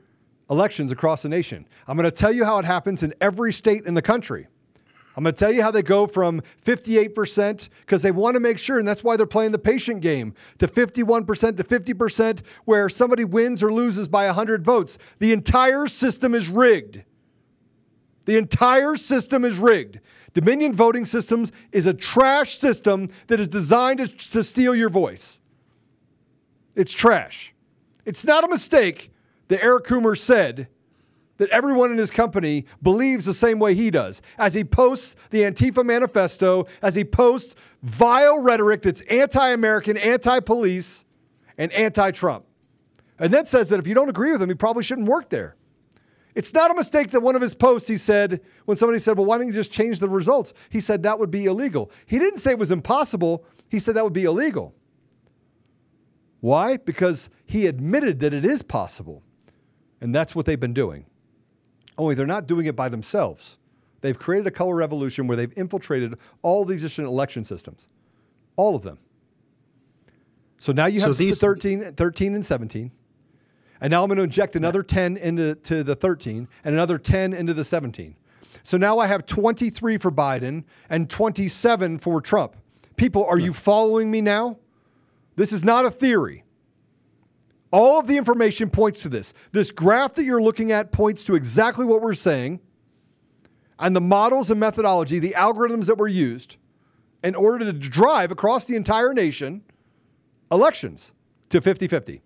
[0.50, 1.64] elections across the nation.
[1.86, 4.48] I'm going to tell you how it happens in every state in the country.
[5.16, 8.58] I'm going to tell you how they go from 58% because they want to make
[8.58, 13.24] sure, and that's why they're playing the patient game, to 51% to 50%, where somebody
[13.24, 14.98] wins or loses by 100 votes.
[15.20, 17.04] The entire system is rigged.
[18.24, 20.00] The entire system is rigged.
[20.34, 25.38] Dominion voting systems is a trash system that is designed to, to steal your voice.
[26.74, 27.54] It's trash.
[28.04, 29.12] It's not a mistake
[29.48, 30.68] that Eric Coomer said
[31.38, 34.22] that everyone in his company believes the same way he does.
[34.38, 40.40] As he posts the Antifa manifesto, as he posts vile rhetoric that's anti American, anti
[40.40, 41.04] police,
[41.58, 42.44] and anti Trump.
[43.18, 45.56] And then says that if you don't agree with him, you probably shouldn't work there.
[46.34, 49.26] It's not a mistake that one of his posts he said when somebody said, "Well,
[49.26, 51.90] why don't you just change the results?" He said that would be illegal.
[52.06, 53.44] He didn't say it was impossible.
[53.68, 54.74] He said that would be illegal.
[56.42, 56.76] Why?
[56.76, 59.22] Because he admitted that it is possible.
[60.00, 61.06] And that's what they've been doing.
[61.96, 63.58] Only they're not doing it by themselves.
[64.00, 67.88] They've created a color revolution where they've infiltrated all these different election systems,
[68.56, 68.98] all of them.
[70.58, 72.90] So now you So have these- 13, 13 and 17.
[73.80, 77.32] And now I'm going to inject another 10 into to the 13 and another 10
[77.32, 78.16] into the 17.
[78.64, 82.56] So now I have 23 for Biden and 27 for Trump.
[82.96, 84.58] People, are you following me now?
[85.36, 86.44] This is not a theory.
[87.70, 89.32] All of the information points to this.
[89.52, 92.60] This graph that you're looking at points to exactly what we're saying.
[93.78, 96.56] And the models and methodology, the algorithms that were used
[97.24, 99.62] in order to drive across the entire nation
[100.50, 101.12] elections
[101.48, 102.22] to 50 50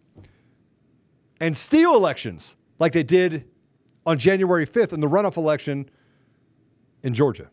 [1.41, 3.49] and steal elections like they did
[4.05, 5.89] on January 5th in the runoff election
[7.03, 7.51] in Georgia.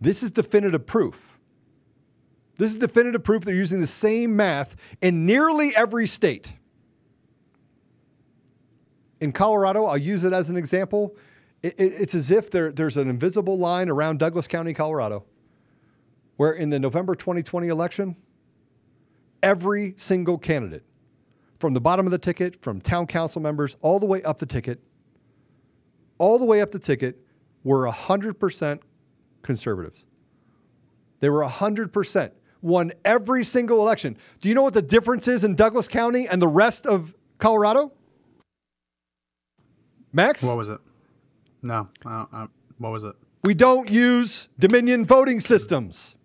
[0.00, 1.29] This is definitive proof.
[2.60, 6.52] This is definitive proof they're using the same math in nearly every state.
[9.18, 11.16] In Colorado, I'll use it as an example.
[11.62, 15.24] It- it- it's as if there, there's an invisible line around Douglas County, Colorado,
[16.36, 18.14] where in the November 2020 election,
[19.42, 20.84] every single candidate,
[21.58, 24.44] from the bottom of the ticket, from town council members, all the way up the
[24.44, 24.84] ticket,
[26.18, 27.24] all the way up the ticket,
[27.64, 28.82] were 100%
[29.40, 30.04] conservatives.
[31.20, 32.34] They were 100%.
[32.62, 34.16] Won every single election.
[34.40, 37.92] Do you know what the difference is in Douglas County and the rest of Colorado?
[40.12, 40.42] Max?
[40.42, 40.80] What was it?
[41.62, 41.88] No.
[42.04, 42.46] I don't, I,
[42.78, 43.14] what was it?
[43.44, 46.16] We don't use Dominion voting systems.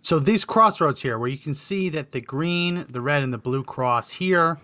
[0.00, 3.38] So these crossroads here, where you can see that the green, the red, and the
[3.38, 4.58] blue cross here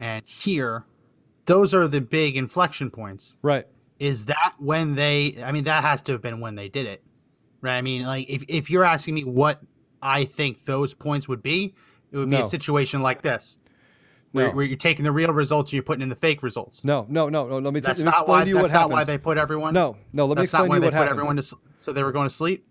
[0.00, 0.84] and here,
[1.46, 3.38] those are the big inflection points.
[3.42, 3.66] Right.
[3.98, 5.36] Is that when they?
[5.42, 7.02] I mean, that has to have been when they did it,
[7.60, 7.78] right?
[7.78, 9.60] I mean, like if if you're asking me what
[10.02, 11.74] I think those points would be,
[12.10, 12.42] it would be No.
[12.42, 13.58] a situation like this,
[14.32, 14.54] where, No.
[14.54, 16.84] where you're taking the real results and you're putting in the fake results.
[16.84, 17.58] No, no, no, no.
[17.58, 18.42] Let me, That's let me not explain why.
[18.44, 19.72] to you That's what not why they put everyone.
[19.74, 21.56] no, no, let me that's not explain why to you they what put everyone to.
[21.76, 22.66] So they were going to sleep.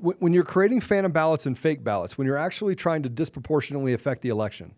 [0.00, 3.92] When- when you're creating phantom ballots and fake ballots, when you're actually trying to disproportionately
[3.92, 4.74] affect the election,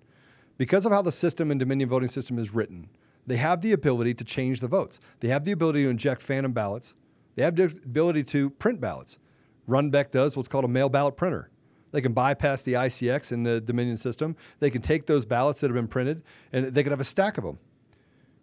[0.58, 2.88] because of how the system and Dominion voting system is written,
[3.26, 5.00] they have the ability to change the votes.
[5.20, 6.92] They have the ability to inject phantom ballots.
[7.36, 9.18] They have the ability to print ballots.
[9.68, 11.48] Runbeck does what's called a mail ballot printer.
[11.94, 14.34] They can bypass the ICX in the Dominion system.
[14.58, 17.38] They can take those ballots that have been printed and they could have a stack
[17.38, 17.56] of them.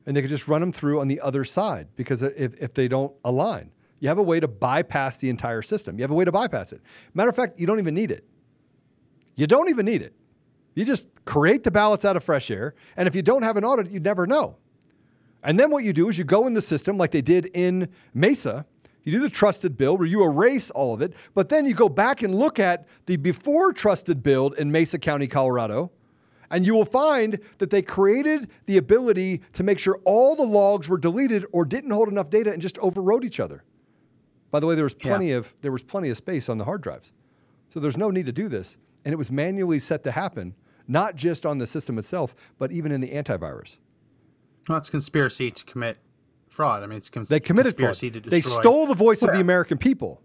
[0.06, 2.88] And they could just run them through on the other side because if, if they
[2.88, 5.98] don't align, you have a way to bypass the entire system.
[5.98, 6.82] You have a way to bypass it.
[7.14, 8.24] Matter of fact, you don't even need it.
[9.36, 10.14] You don't even need it.
[10.74, 12.74] You just create the ballots out of fresh air.
[12.96, 14.56] And if you don't have an audit, you never know.
[15.44, 17.90] And then what you do is you go in the system like they did in
[18.14, 18.66] Mesa.
[19.04, 21.90] You do the trusted build where you erase all of it, but then you go
[21.90, 25.92] back and look at the before trusted build in Mesa County, Colorado,
[26.52, 30.88] and you will find that they created the ability to make sure all the logs
[30.90, 33.64] were deleted or didn't hold enough data and just overrode each other.
[34.52, 35.08] By the way, there was Yeah.
[35.12, 37.12] plenty of there was plenty of space on the hard drives.
[37.70, 38.78] So there's no need to do this.
[39.06, 40.54] And it was manually set to happen,
[40.88, 43.78] not just on the system itself, but even in the antivirus.
[44.68, 45.98] Well, it's conspiracy to commit
[46.52, 46.84] fraud.
[46.84, 47.96] I mean, it's cons- They committed fraud.
[48.30, 50.22] They stole the voice of the American people.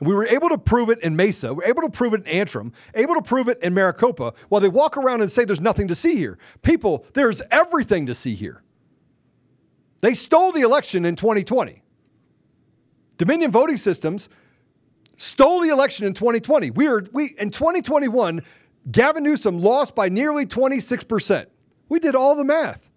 [0.00, 1.48] We were able to prove it in Mesa.
[1.52, 4.60] We were able to prove it in Antrim, able to prove it in Maricopa, while
[4.60, 6.38] they walk around and say there's nothing to see here.
[6.62, 8.62] People, there's everything to see here.
[10.00, 11.82] They stole the election in 2020.
[13.16, 14.28] Dominion voting systems
[15.16, 16.70] stole the election in 2020.
[16.70, 18.42] We are we in 2021,
[18.92, 21.46] Gavin Newsom lost by nearly 26%.
[21.88, 22.88] We did all the math.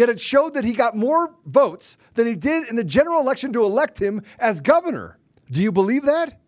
[0.00, 3.52] Yet it showed that he got more votes than he did in the general election
[3.52, 5.18] to elect him as governor.
[5.50, 6.40] Do you believe that?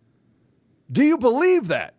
[0.91, 1.93] Do you believe that?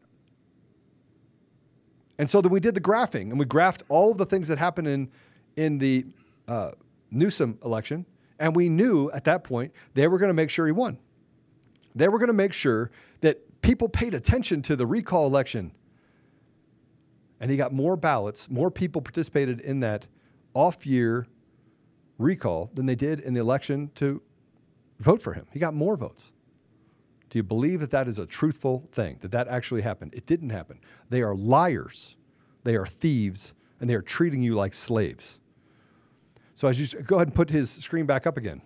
[2.19, 4.59] And so then we did the graphing and we graphed all of the things that
[4.59, 5.13] happened in,
[5.55, 6.07] in the
[6.49, 6.73] uh,
[7.13, 8.05] Newsom election.
[8.41, 10.99] And we knew at that point they were going to make sure he won.
[11.95, 12.91] They were going to make sure
[13.21, 15.71] that people paid attention to the recall election.
[17.39, 20.09] And he got more ballots, more people participated in that
[20.53, 21.29] off year
[22.19, 24.23] recall than they did in the election to
[25.01, 25.47] vote for him.
[25.53, 26.33] He got more votes.
[27.31, 30.15] Do you believe that that is a truthful thing, that that actually happened?
[30.15, 30.79] It didn't happen.
[31.11, 32.17] They are liars,
[32.63, 35.41] they are thieves, and they are treating you like slaves.
[36.55, 38.63] So, as you go ahead and put his screen back up again.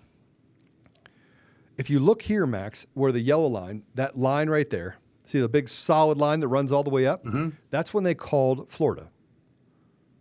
[1.79, 5.49] If you look here, Max, where the yellow line, that line right there, see the
[5.49, 7.25] big solid line that runs all the way up?
[7.25, 7.51] Mm-hmm.
[7.71, 9.07] That's when they called Florida.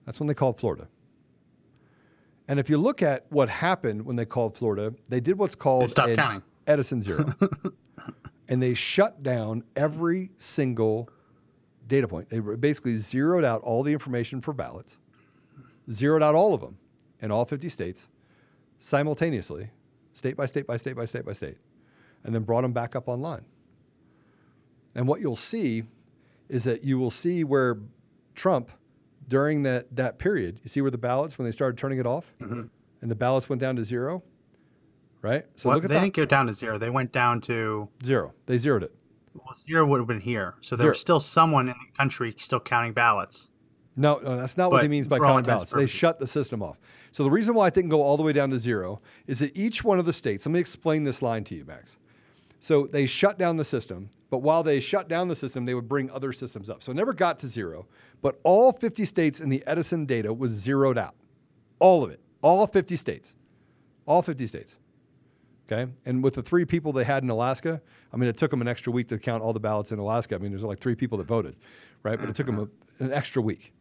[0.06, 0.88] That's when they called Florida.
[2.48, 5.90] And if you look at what happened when they called Florida, they did what's called
[5.92, 6.44] stopped an counting.
[6.66, 7.34] Edison zero.
[8.48, 11.10] and they shut down every single
[11.88, 12.30] data point.
[12.30, 15.00] They basically zeroed out all the information for ballots,
[15.92, 16.78] zeroed out all of them
[17.22, 18.08] in all 50 states
[18.80, 19.70] simultaneously,
[20.14, 21.58] state by state by state by state by state,
[22.24, 23.46] and then brought them back up online.
[24.96, 25.84] And what you'll see
[26.50, 27.80] is that you will see where
[28.36, 28.72] Trump,
[29.28, 32.26] during that, that period, you see where the ballots, when they started turning it off,
[32.42, 32.64] mm-hmm.
[33.02, 34.24] and the ballots went down to zero,
[35.22, 35.46] right?
[35.56, 36.02] So Well, look at they that.
[36.02, 36.78] didn't go down to zero.
[36.78, 38.34] They went down to Zero.
[38.46, 38.94] They zeroed it.
[39.34, 40.56] well, zero would have been here.
[40.62, 40.94] So there Zero.
[40.94, 43.50] still someone in the country still counting ballots.
[43.96, 45.72] No, no, that's not what But he means by counting ballots.
[45.72, 46.78] and They shut the system off.
[47.12, 49.58] So the reason why it didn't go all the way down to zero is that
[49.58, 51.98] each one of the states, let me explain this line to you, Max.
[52.60, 55.88] So they shut down the system, but while they shut down the system, they would
[55.88, 56.84] bring other systems up.
[56.84, 57.88] So it never got to zero,
[58.22, 61.16] but all 50 states in the Edison data was zeroed out.
[61.80, 62.20] All of it.
[62.42, 63.36] All 50 states.
[64.06, 64.78] All 50 states.
[65.70, 65.92] Okay.
[66.06, 67.82] And with the three people they had in Alaska,
[68.14, 70.36] I mean, it took them an extra week to count all the ballots in Alaska.
[70.36, 71.58] I mean, there's like three people that voted,
[72.04, 72.20] right?
[72.20, 73.74] But it took them a, an extra week.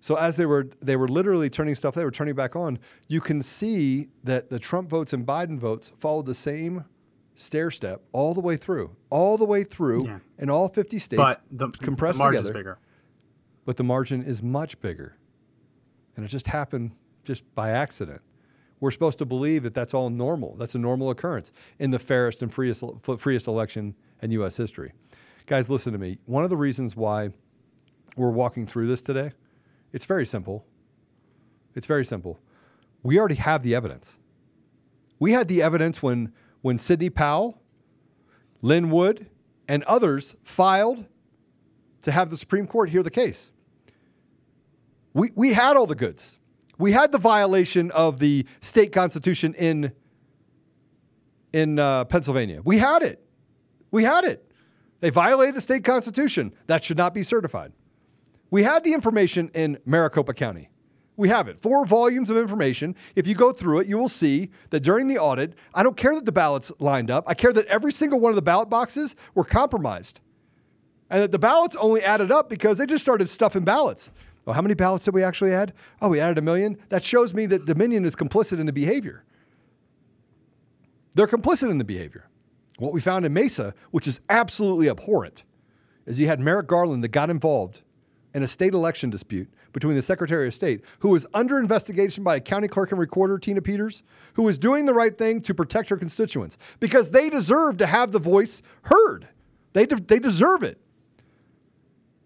[0.00, 2.78] So as they were they were literally turning stuff, they were turning back on.
[3.08, 6.84] You can see that the Trump votes and Biden votes followed the same
[7.42, 10.18] stair step all the way through, all the way through, Yeah.
[10.38, 12.58] in all 50 states, But the, compressed the margin's together.
[12.58, 12.78] bigger.
[13.64, 15.14] But the margin is much bigger,
[16.16, 16.92] and it just happened
[17.24, 18.20] just by accident.
[18.80, 20.56] We're supposed to believe that that's all normal.
[20.56, 22.82] That's a normal occurrence in the fairest and freest
[23.18, 24.56] freest election in U.S.
[24.56, 24.92] history.
[25.46, 26.18] Guys, listen to me.
[26.26, 27.30] One of the reasons why
[28.16, 29.32] we're walking through this today,
[29.92, 30.66] it's very simple.
[31.74, 32.40] It's very simple.
[33.04, 34.16] We already have the evidence.
[35.20, 37.60] We had the evidence when when Sidney Powell,
[38.62, 39.26] Lin Wood,
[39.68, 41.04] and others filed
[42.02, 43.52] to have the Supreme Court hear the case.
[45.14, 46.38] We, we had all the goods.
[46.78, 49.92] We had the violation of the state constitution in,
[51.52, 52.60] in uh, Pennsylvania.
[52.64, 53.24] We had it.
[53.90, 54.50] We had it.
[55.00, 56.54] They violated the state constitution.
[56.66, 57.72] That should not be certified.
[58.50, 60.68] We had the information in Maricopa County.
[61.16, 61.60] We have it.
[61.60, 62.96] Four volumes of information.
[63.14, 66.14] If you go through it, you will see that during the audit, I don't care
[66.14, 67.24] that the ballots lined up.
[67.26, 70.20] I care that every single one of the ballot boxes were compromised
[71.12, 74.10] and that the ballots only added up because they just started stuffing ballots.
[74.46, 75.74] Well, how many ballots did we actually add?
[76.00, 76.78] Oh, we added a million.
[76.88, 79.22] That shows me that Dominion is complicit in the behavior.
[81.14, 82.28] They're complicit in the behavior.
[82.78, 85.44] What we found in Mesa, which is absolutely abhorrent,
[86.06, 87.82] is you had Merrick Garland that got involved
[88.32, 92.36] in a state election dispute between the Secretary of State, who was under investigation by
[92.36, 94.02] a county clerk and recorder, Tina Peters,
[94.34, 98.12] who was doing the right thing to protect her constituents because they deserve to have
[98.12, 99.28] the voice heard.
[99.72, 100.78] They, de- they deserve it.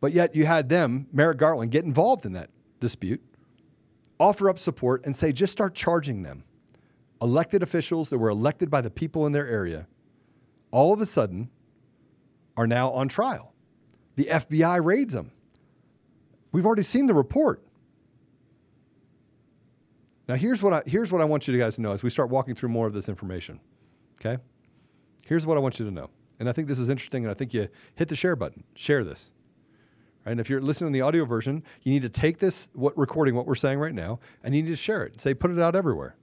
[0.00, 3.22] But yet you had them, Merrick Garland, get involved in that dispute,
[4.18, 6.44] offer up support, and say, just start charging them.
[7.22, 9.86] Elected officials that were elected by the people in their area,
[10.70, 11.48] all of a sudden,
[12.56, 13.54] are now on trial.
[14.16, 15.30] The FBI raids them.
[16.52, 17.62] We've already seen the report.
[20.28, 22.30] Now here's what I here's what I want you guys to know as we start
[22.30, 23.60] walking through more of this information.
[24.20, 24.42] Okay?
[25.24, 26.10] Here's what I want you to know.
[26.38, 28.64] And I think this is interesting, and I think you hit the share button.
[28.74, 29.32] Share this.
[30.24, 30.32] Right?
[30.32, 33.34] And if you're listening to the audio version, you need to take this what recording
[33.34, 35.20] what we're saying right now, and you need to share it.
[35.20, 36.16] Say put it out everywhere.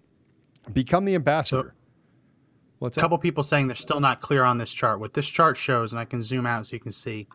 [0.71, 1.73] Become the ambassador.
[2.79, 3.03] What's A up?
[3.03, 4.99] couple people saying they're still not clear on this chart.
[4.99, 7.27] What this chart shows, and I can zoom out so you can see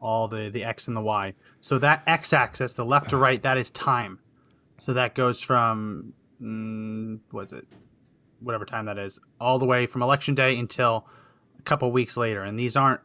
[0.00, 1.34] all the the x and the y.
[1.60, 4.18] So that x-axis, the left to right, that is time.
[4.80, 7.66] So that goes from mm, what's it,
[8.40, 11.06] whatever time that is, all the way from election day until
[11.58, 12.42] a couple weeks later.
[12.44, 13.00] And these aren't.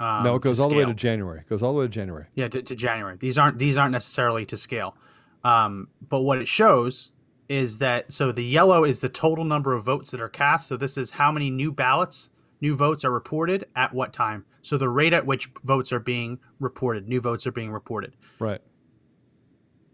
[0.00, 0.94] Um, no, it goes all the way to.
[0.94, 1.40] January.
[1.40, 2.26] It goes all the way to January.
[2.34, 3.16] Yeah, to, to January.
[3.18, 4.96] These aren't these aren't necessarily to scale.
[5.44, 7.12] Um, but what it shows
[7.48, 10.68] is that so the yellow is the total number of votes that are cast.
[10.68, 14.44] So this is how many new ballots, new votes are reported at what time.
[14.62, 18.14] So the rate at which votes are being reported, new votes are being reported.
[18.38, 18.60] Right.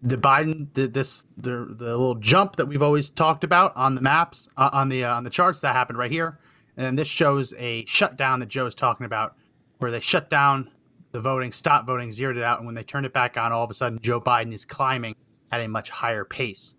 [0.02, 4.02] The Biden did this the the little jump that we've always talked about on the
[4.02, 6.38] maps uh, on the uh, on the charts that happened right here,
[6.76, 9.36] and then this shows a shutdown that Joe is talking about,
[9.78, 10.70] where they shut down
[11.12, 13.64] the voting, stopped voting, zeroed it out, and when they turned it back on, all
[13.64, 15.14] of a sudden Joe Biden is climbing
[15.52, 16.74] at a much higher pace.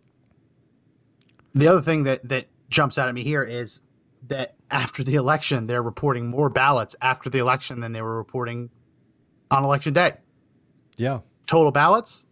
[1.55, 3.81] The other thing that that jumps out at me here is
[4.27, 8.69] that after the election, they're reporting more ballots after the election than they were reporting
[9.51, 10.13] on election day.
[10.97, 11.19] Yeah.
[11.47, 12.25] Total ballots.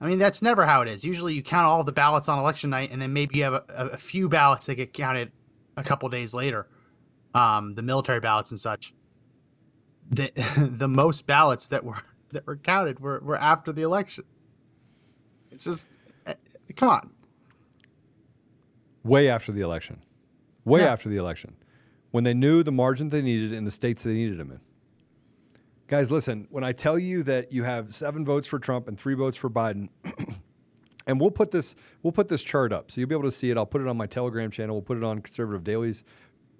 [0.00, 1.04] I mean, that's never how it is.
[1.04, 3.64] Usually, you count all the ballots on election night, and then maybe you have a,
[3.92, 5.30] a, few ballots that get counted
[5.76, 6.68] a couple days later,
[7.34, 8.94] um, the military ballots and such.
[10.10, 10.30] The
[10.78, 11.98] the most ballots that were
[12.30, 14.24] that were counted were, were after the election.
[15.50, 15.88] It's just,
[16.26, 16.34] eh,
[16.76, 17.10] come on.
[19.04, 20.02] way after the election,
[20.64, 20.92] way Yeah.
[20.92, 21.56] after the election,
[22.10, 24.60] when they knew the margin they needed in the states they needed them in.
[25.86, 29.14] Guys, listen, when I tell you that you have seven votes for Trump and three
[29.14, 29.88] votes for Biden,
[31.06, 33.50] and we'll put this we'll put this chart up so you'll be able to see
[33.50, 33.56] it.
[33.56, 34.76] I'll put it on my Telegram channel.
[34.76, 36.04] We'll put it on Conservative Daily's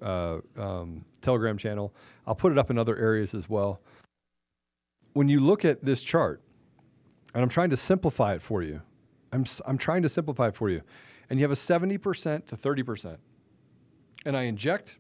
[0.03, 1.95] uh, um, Telegram channel.
[2.27, 3.81] I'll put it up in other areas as well.
[5.13, 6.43] When you look at this chart,
[7.35, 8.83] and I'm trying to simplify it for you,
[9.33, 10.83] I'm I'm trying to simplify it for you,
[11.29, 13.17] and you have a 70% to 30%,
[14.25, 14.97] and I inject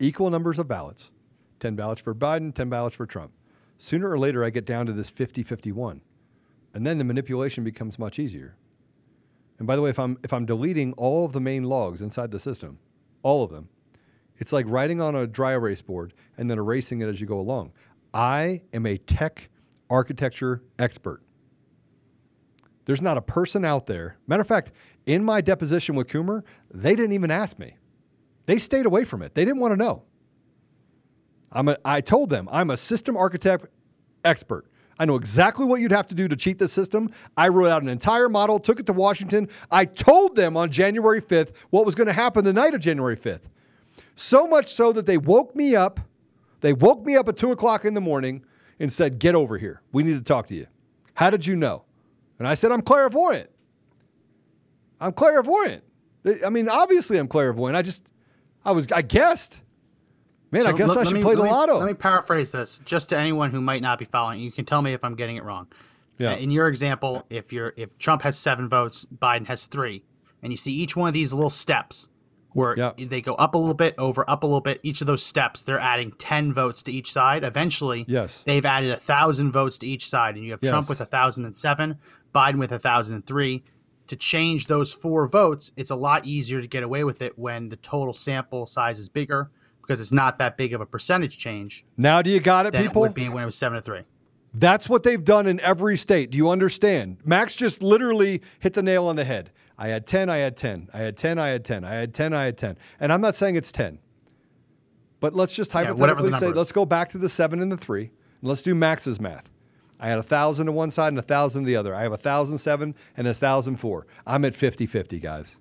[0.00, 1.10] equal numbers of ballots
[1.60, 3.32] 10 ballots for Biden, 10 ballots for Trump.
[3.78, 6.00] Sooner or later, I get down to this 50 51.
[6.74, 8.56] And then the manipulation becomes much easier.
[9.58, 12.30] And by the way, if I'm, if I'm deleting all of the main logs inside
[12.30, 12.78] the system,
[13.22, 13.68] all of them,
[14.38, 17.38] it's like writing on a dry erase board and then erasing it as you go
[17.38, 17.72] along.
[18.14, 19.50] I am a tech
[19.90, 21.22] architecture expert.
[22.86, 24.16] There's not a person out there.
[24.26, 24.72] Matter of fact,
[25.04, 26.42] in my deposition with Coomer,
[26.72, 27.74] they didn't even ask me.
[28.50, 29.32] They stayed away from it.
[29.32, 30.02] They didn't want to know.
[31.52, 33.66] I'm a, I told them I'm a system architect
[34.24, 34.66] expert.
[34.98, 37.12] I know exactly what you'd have to do to cheat the system.
[37.36, 39.48] I wrote out an entire model, took it to Washington.
[39.70, 43.16] I told them on January 5th what was going to happen the night of January
[43.16, 43.42] 5th.
[44.16, 46.00] So much so that they woke me up.
[46.60, 48.44] They woke me up at two o'clock in the morning
[48.80, 49.80] and said, Get over here.
[49.92, 50.66] We need to talk to you.
[51.14, 51.84] How did you know?
[52.40, 53.48] And I said, I'm clairvoyant.
[55.00, 55.84] I'm clairvoyant.
[56.44, 57.76] I mean, obviously I'm clairvoyant.
[57.76, 58.02] I just,
[58.64, 59.62] I was, I guessed.
[60.52, 61.78] Man, I guess let- I should me- play the me- lotto.
[61.78, 64.40] Let me paraphrase this, just to anyone who might not be following.
[64.40, 65.68] You can tell me if I'm getting it wrong.
[66.18, 66.34] Yeah.
[66.34, 70.02] In your example, if you're if Trump has seven votes, Biden has three,
[70.42, 72.08] and you see each one of these little steps
[72.52, 72.92] where Yeah.
[72.98, 74.80] they go up a little bit, over, up a little bit.
[74.82, 77.44] Each of those steps, they're adding ten votes to each side.
[77.44, 78.42] Eventually, Yes.
[78.44, 80.70] they've added a thousand votes to each side, and you have Yes.
[80.70, 81.96] Trump with a thousand and seven,
[82.34, 83.62] Biden with a thousand and three.
[84.10, 87.68] To change those four votes, it's a lot easier to get away with it when
[87.68, 89.48] the total sample size is bigger
[89.80, 93.04] because it's not that big of a percentage change now, do you got it, people?
[93.04, 94.02] it would be when it was seven to three.
[94.52, 96.30] That's what they've done in every state.
[96.30, 97.18] Do you understand?
[97.24, 99.52] Max just literally hit the nail on the head.
[99.78, 100.88] I had 10, I had 10.
[100.92, 101.84] I had 10, I had 10.
[101.84, 102.78] I had 10, I had 10.
[102.98, 104.00] And I'm not saying it's 10.
[105.20, 106.56] But let's just hypothetically say, is.
[106.56, 108.00] let's go back to the 7 and the 3.
[108.06, 108.10] And
[108.42, 109.48] let's do Max's math.
[110.00, 111.94] I had a 1,000 to one side and a 1,000 to the other.
[111.94, 114.06] I have a 1,007 and a 1,004.
[114.26, 115.56] I'm at 50 50, guys.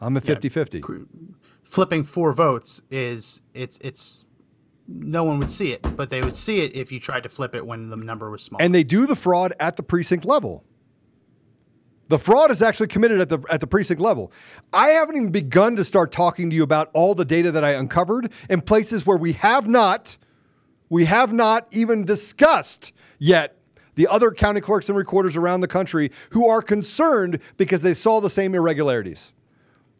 [0.00, 0.82] I'm at 50 50.
[1.62, 4.24] Flipping four votes is it's it's
[4.88, 7.54] no one would see it, but they would see it if you tried to flip
[7.54, 8.60] it when the number was small.
[8.60, 10.64] and they do the fraud at the precinct level.
[12.08, 14.32] The fraud is actually committed at the at the precinct level.
[14.72, 17.70] I haven't even begun to start talking to you about all the data that I
[17.70, 20.16] uncovered in places where we have not
[20.90, 23.56] we have not even discussed yet
[23.94, 28.20] the other county clerks and recorders around the country who are concerned because they saw
[28.20, 29.32] the same irregularities.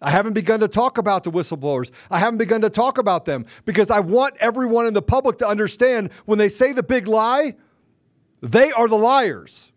[0.02, 1.90] I haven't begun to talk about the whistleblowers.
[2.10, 5.46] I haven't begun to talk about them because I want everyone in the public to
[5.48, 7.54] understand when they say the big lie,
[8.40, 9.72] they are the liars.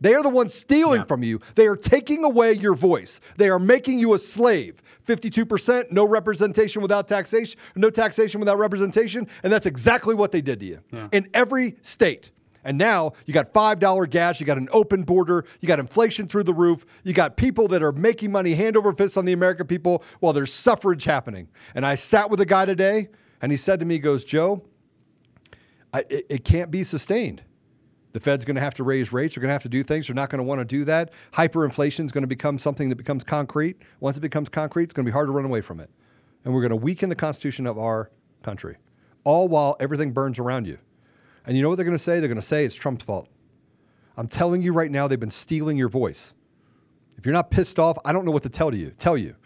[0.00, 1.06] They are the ones stealing Yeah.
[1.06, 1.40] from you.
[1.54, 3.20] They are taking away your voice.
[3.38, 4.82] They are making you a slave.
[5.06, 9.26] 52%, no representation without taxation, no taxation without representation.
[9.42, 10.80] And that's exactly what they did to you
[11.12, 12.30] in every state.
[12.64, 16.44] And now you got $5 gas, you got an open border, you got inflation through
[16.44, 19.66] the roof, you got people that are making money hand over fist on the American
[19.66, 21.48] people while there's suffrage happening.
[21.74, 23.08] And I sat with a guy today
[23.40, 24.62] and he said to me, he goes, Joe,
[25.92, 27.42] I, it, it can't be sustained.
[28.12, 29.34] The Fed's going to have to raise rates.
[29.34, 30.06] They're going to have to do things.
[30.06, 31.12] They're not going to want to do that.
[31.32, 33.78] Hyperinflation is going to become something that becomes concrete.
[34.00, 35.90] Once it becomes concrete, it's going to be hard to run away from it.
[36.44, 38.10] And we're going to weaken the Constitution of our
[38.42, 38.76] country,
[39.24, 40.78] all while everything burns around you.
[41.46, 42.20] And you know what they're going to say?
[42.20, 43.28] They're going to say it's Trump's fault.
[44.16, 46.34] I'm telling you right now, they've been stealing your voice.
[47.16, 48.90] If you're not pissed off, I don't know what to tell to you.
[48.98, 49.36] Tell you.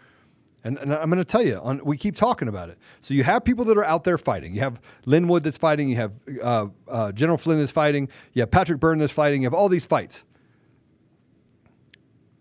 [0.63, 2.77] And, and I'm going to tell you, on, we keep talking about it.
[2.99, 4.53] So you have people that are out there fighting.
[4.53, 5.87] You have Lin Wood that's fighting.
[5.87, 8.09] You have uh, uh, General Flynn that's fighting.
[8.33, 9.43] You have Patrick Byrne that's fighting.
[9.43, 10.23] You have all these fights.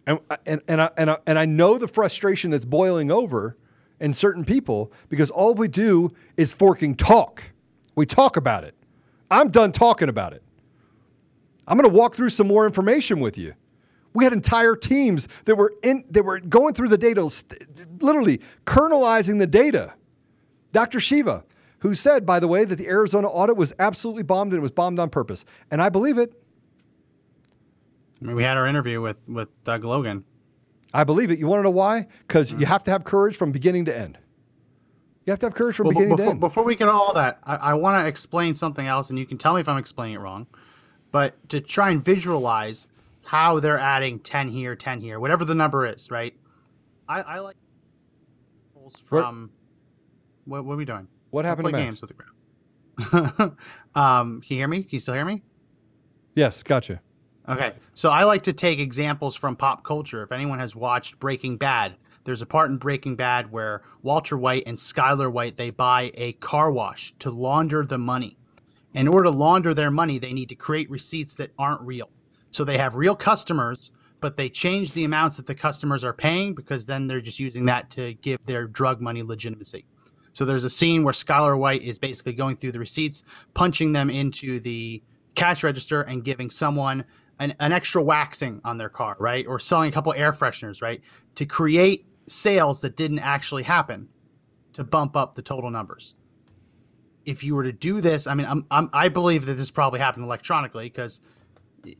[0.06, 3.56] And, and, and, I, and, I, and I know the frustration that's boiling over
[4.00, 7.42] in certain people because all we do is forking talk.
[7.94, 8.74] We talk about it.
[9.30, 10.42] I'm done talking about it.
[11.66, 13.54] I'm going to walk through some more information with you.
[14.16, 17.30] We had entire teams that were in that were going through the data,
[18.00, 19.92] literally kernelizing the data.
[20.72, 21.00] Dr.
[21.00, 21.44] Shiva,
[21.80, 24.70] who said, by the way, that the Arizona audit was absolutely bombed and it was
[24.70, 26.32] bombed on purpose, and I believe it.
[28.22, 30.24] I mean, we had our interview with with Doug Logan.
[30.94, 31.38] I believe it.
[31.38, 32.06] You want to know why?
[32.26, 32.64] Because you mm.
[32.64, 34.16] have to have courage from beginning to end.
[35.26, 36.40] You have to have courage from Well, beginning before, to end.
[36.40, 39.36] before we get all that, I, I want to explain something else, and you can
[39.36, 40.46] tell me if I'm explaining it wrong.
[41.12, 42.88] But to try and visualize
[43.26, 46.34] how they're adding 10 here, 10 here, whatever the number is, right?
[47.08, 47.56] I, I like
[49.04, 49.50] from
[50.44, 51.08] what, what are we doing?
[51.30, 53.56] What I'll happened play to games with the ground.
[53.94, 54.82] um, can you hear me?
[54.82, 55.42] Can you still hear me?
[56.34, 57.00] Yes, gotcha.
[57.48, 60.22] Okay, so I like to take examples from pop culture.
[60.22, 64.64] If anyone has watched Breaking Bad, there's a part in Breaking Bad where Walter White
[64.66, 68.36] and Skylar White they buy a car wash to launder the money.
[68.94, 72.10] In order to launder their money, they need to create receipts that aren't real.
[72.56, 73.90] So they have real customers,
[74.22, 77.66] but they change the amounts that the customers are paying because then they're just using
[77.66, 79.84] that to give their drug money legitimacy.
[80.32, 84.08] So there's a scene where Skylar White is basically going through the receipts, punching them
[84.08, 85.02] into the
[85.34, 87.04] cash register, and giving someone
[87.40, 89.46] an, an extra waxing on their car, right?
[89.46, 91.02] Or selling a couple air fresheners, right?
[91.34, 94.08] To create sales that didn't actually happen
[94.72, 96.14] to bump up the total numbers.
[97.26, 100.00] If you were to do this, I mean, I'm, I'm, I believe that this probably
[100.00, 101.20] happened electronically because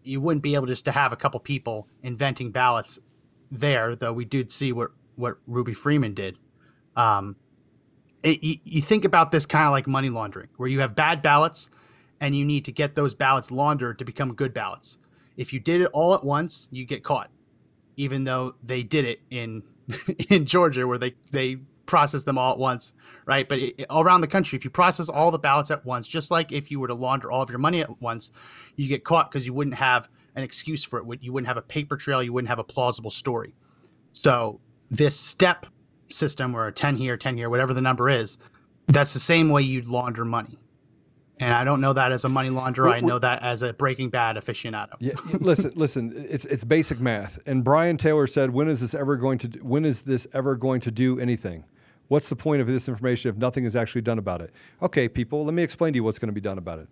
[0.03, 2.99] you wouldn't be able just to have a couple people inventing ballots
[3.51, 6.39] there, though we did see what, what Ruby Freeman did.
[6.97, 7.37] Um,
[8.22, 11.22] it, you, you think about this kind of like money laundering, where you have bad
[11.22, 11.70] ballots
[12.20, 14.99] and you need to get those ballots laundered to become good ballots.
[15.37, 17.30] If you did it all at once, you get caught,
[17.97, 19.62] even though they did it in
[20.30, 22.93] in Georgia, where they they process them all at once,
[23.26, 23.49] right?
[23.49, 26.30] But it, all around the country, if you process all the ballots at once, just
[26.30, 28.30] like if you were to launder all of your money at once,
[28.76, 31.22] you get caught because you wouldn't have an excuse for it.
[31.22, 32.22] You wouldn't have a paper trail.
[32.22, 33.55] You wouldn't have a plausible story.
[34.12, 34.61] So
[34.91, 35.66] this step
[36.11, 38.39] system, or a ten here, ten here, whatever the number is,
[38.87, 40.59] that's the same way you'd launder money.
[41.39, 42.91] And I don't know that as a money launderer.
[42.91, 44.95] I know that as a Breaking Bad aficionado.
[45.01, 46.12] Yeah, listen, listen.
[46.30, 47.39] It's it's basic math.
[47.47, 49.49] And Brian Taylor said, "When is this ever going to?
[49.59, 51.64] When is this ever going to do anything?
[52.09, 54.52] What's the point of this information if nothing is actually done about it?"
[54.82, 56.88] Okay, people, let me explain to you what's going to be done about it.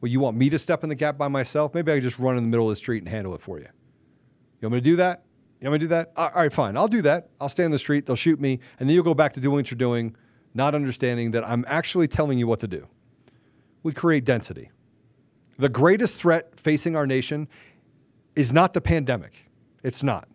[0.00, 1.74] Well, you want me to step in the gap by myself?
[1.74, 3.58] Maybe I can just run in the middle of the street and handle it for
[3.58, 3.68] you.
[4.60, 5.24] You want me to do that?
[5.60, 6.12] You want me to do that?
[6.16, 6.76] All right, fine.
[6.76, 7.30] I'll do that.
[7.40, 8.06] I'll stay in the street.
[8.06, 10.14] They'll shoot me, and then you'll go back to doing what you're doing,
[10.52, 12.86] not understanding that I'm actually telling you what to do.
[13.82, 14.70] We create density.
[15.58, 17.48] The greatest threat facing our nation
[18.36, 19.50] is not the pandemic.
[19.82, 20.28] It's not.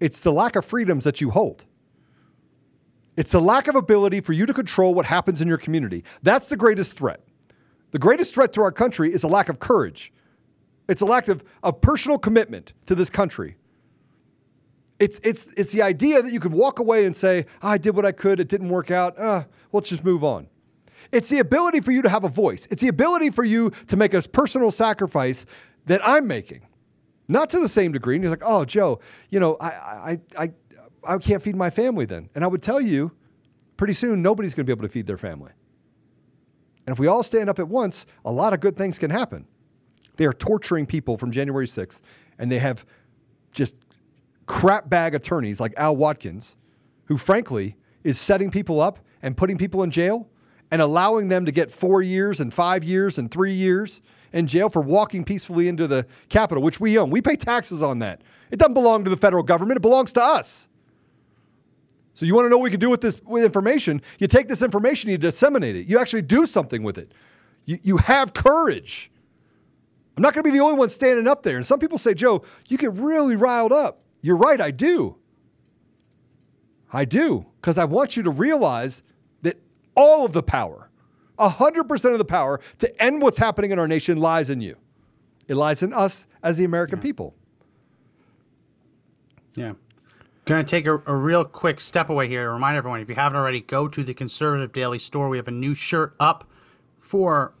[0.00, 1.64] It's the lack of freedoms that you hold.
[3.16, 6.04] It's the lack of ability for you to control what happens in your community.
[6.22, 7.20] That's the greatest threat.
[7.90, 10.12] The greatest threat to our country is a lack of courage.
[10.88, 13.56] It's a lack of, of personal commitment to this country.
[14.98, 17.94] It's, it's, it's the idea that you could walk away and say, "Ah, I did
[17.96, 20.48] what I could, it didn't work out, uh, let's just move on.
[21.10, 22.66] It's the ability for you to have a voice.
[22.70, 25.44] It's the ability for you to make a personal sacrifice
[25.86, 26.66] that I'm making.
[27.28, 28.14] Not to the same degree.
[28.14, 29.00] And you're like, oh, Joe,
[29.30, 30.52] you know, I, I, I,
[31.04, 32.28] I can't feed my family then.
[32.34, 33.12] And I would tell you,
[33.76, 35.52] pretty soon, nobody's going to be able to feed their family.
[36.86, 39.46] And if we all stand up at once, a lot of good things can happen.
[40.16, 42.00] They are torturing people from January 6th,
[42.38, 42.84] and they have
[43.52, 43.76] just
[44.46, 46.56] crap bag attorneys like Al Watkins,
[47.06, 50.28] who frankly is setting people up and putting people in jail
[50.70, 54.00] and allowing them to get four years and five years and three years
[54.32, 57.10] in jail for walking peacefully into the Capitol, which we own.
[57.10, 58.22] We pay taxes on that.
[58.50, 60.68] It doesn't belong to the federal government, it belongs to us.
[62.14, 64.02] So you want to know what we can do with this with information?
[64.18, 65.86] You take this information, you disseminate it.
[65.86, 67.12] You actually do something with it.
[67.64, 69.10] You, you have courage.
[70.16, 71.56] I'm not going to be the only one standing up there.
[71.56, 74.00] And some people say, Joe, you get really riled up.
[74.20, 75.16] You're right, I do.
[76.92, 79.02] I do, because I want you to realize
[79.40, 79.58] that
[79.96, 80.90] all of the power,
[81.38, 84.76] 100% of the power to end what's happening in our nation lies in you.
[85.48, 87.34] It lies in us as the American people.
[89.54, 89.72] Yeah.
[90.44, 93.14] Going to take a, a real quick step away here to remind everyone if you
[93.14, 95.28] haven't already, go to the Conservative Daily store.
[95.28, 96.50] We have a new shirt up
[96.98, 97.54] for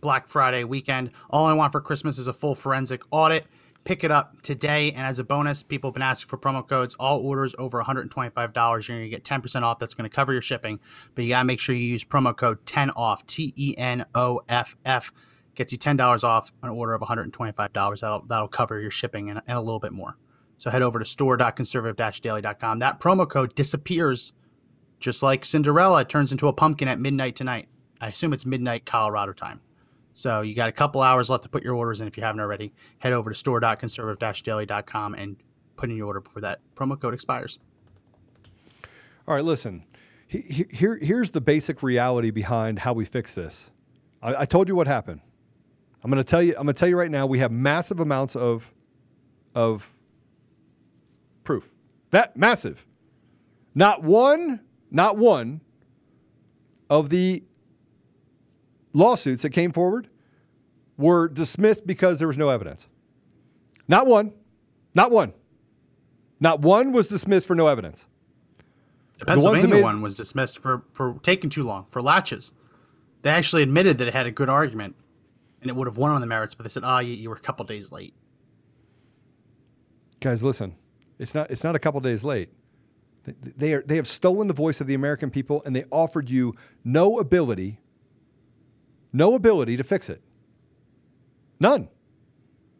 [0.00, 1.10] Black Friday weekend.
[1.30, 3.46] All I want for Christmas is a full forensic audit.
[3.82, 4.92] Pick it up today.
[4.92, 6.94] And as a bonus, people have been asking for promo codes.
[7.00, 9.80] All orders over $125, you're going to get 10% off.
[9.80, 10.78] That's going to cover your shipping.
[11.16, 14.06] But you got to make sure you use promo code 10 off, T E N
[14.14, 15.12] O F F.
[15.56, 18.00] Gets you $10 off an order of $125.
[18.00, 20.16] That'll, that'll cover your shipping and, and a little bit more.
[20.58, 22.78] So head over to store.conservative-daily.com.
[22.80, 24.32] That promo code disappears
[25.00, 27.68] just like Cinderella turns into a pumpkin at midnight tonight.
[28.00, 29.60] I assume it's midnight Colorado time.
[30.14, 32.40] So you got a couple hours left to put your orders in if you haven't
[32.40, 32.74] already.
[32.98, 35.36] Head over to store.conservative-daily.com and
[35.76, 37.60] put in your order before that promo code expires.
[39.28, 39.84] All right, listen.
[40.26, 43.70] He- he- Here, here's the basic reality behind how we fix this.
[44.20, 45.20] I, I told you what happened.
[46.02, 46.50] I'm going to tell you.
[46.56, 47.26] I'm going to tell you right now.
[47.26, 48.72] We have massive amounts of,
[49.54, 49.92] of
[51.48, 51.72] proof.
[52.10, 52.84] That massive.
[53.74, 54.60] Not one.
[54.90, 55.62] Not one.
[56.90, 57.42] Of the
[58.92, 60.08] lawsuits that came forward
[60.98, 62.86] were dismissed because there was no evidence.
[63.88, 64.32] Not one.
[64.94, 65.32] Not one.
[66.38, 68.06] Not one was dismissed for no evidence.
[69.14, 72.52] The The Pennsylvania made- one was dismissed for for taking too long for laches.
[73.22, 74.96] They actually admitted that it had a good argument,
[75.62, 77.36] and it would have won on the merits, but they said, "Ah, you, you were
[77.36, 78.14] a couple days late."
[80.20, 80.74] Guys, listen.
[81.18, 82.50] It's not it's not a couple days late.
[83.24, 86.54] They, are they have stolen the voice of the American people and they offered you
[86.84, 87.78] no ability
[89.12, 90.22] no ability to fix it.
[91.60, 91.88] None.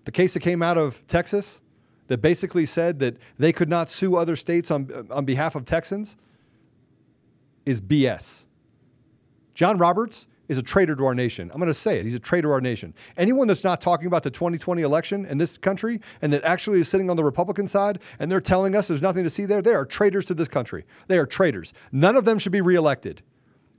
[0.04, 1.60] The case that came out of Texas
[2.06, 6.16] that basically said that they could not sue other states on on behalf of Texans
[7.66, 8.44] is BS.
[9.54, 11.50] John Roberts is a traitor to our nation.
[11.52, 12.04] I'm going to say it.
[12.04, 12.94] He's a traitor to our nation.
[13.16, 16.88] Anyone that's not talking about the 2020 election in this country and that actually is
[16.88, 19.74] sitting on the Republican side and they're telling us there's nothing to see there, they
[19.74, 20.84] are traitors to this country.
[21.06, 21.72] They are traitors.
[21.92, 23.22] None of them should be reelected.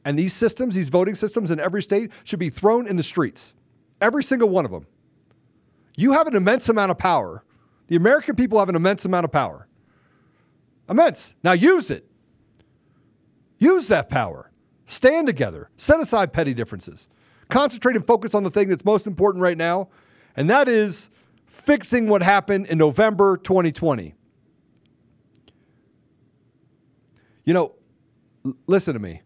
[0.06, 3.54] And these systems, these voting systems in every state should be thrown in the streets.
[4.00, 4.86] Every single one of them.
[5.98, 7.44] You have an immense amount of power.
[7.88, 9.68] The American people have an immense amount of power.
[10.90, 11.36] Immense.
[11.44, 12.10] Now use it.
[13.58, 14.50] Use that power.
[14.90, 15.70] Stand together.
[15.78, 17.08] Set aside petty differences.
[17.48, 19.88] Concentrate and focus on the thing that's most important right now,
[20.36, 21.12] and that is
[21.46, 24.16] fixing what happened in November 2020.
[27.46, 27.76] You know,
[28.44, 29.22] l- listen to me.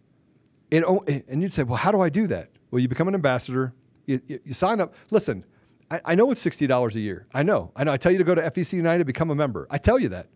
[0.70, 2.50] It, o- eh, and you'd say, well, how do I do that?
[2.70, 3.74] Well, you become an ambassador,
[4.06, 4.94] you, you, you sign up.
[5.12, 5.46] Listen,
[5.90, 7.26] I, I know it's $60 a year.
[7.34, 7.72] I know.
[7.74, 7.94] I know.
[7.94, 9.66] I tell you to go to FEC United, become a member.
[9.70, 10.28] I tell you that.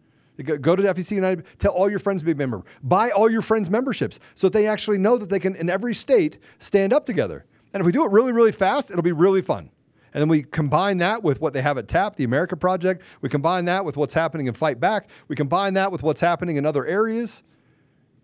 [0.43, 2.63] Go to FEC United, tell all your friends to be a member.
[2.83, 5.95] Buy all your friends memberships so that they actually know that they can, in every
[5.95, 7.45] state, stand up together.
[7.73, 9.71] And if we do it really, really fast, it'll be really fun.
[10.13, 13.03] And then we combine that with what they have at TAP, the America Project.
[13.21, 15.09] We combine that with what's happening in Fight Back.
[15.27, 17.43] We combine that with what's happening in other areas.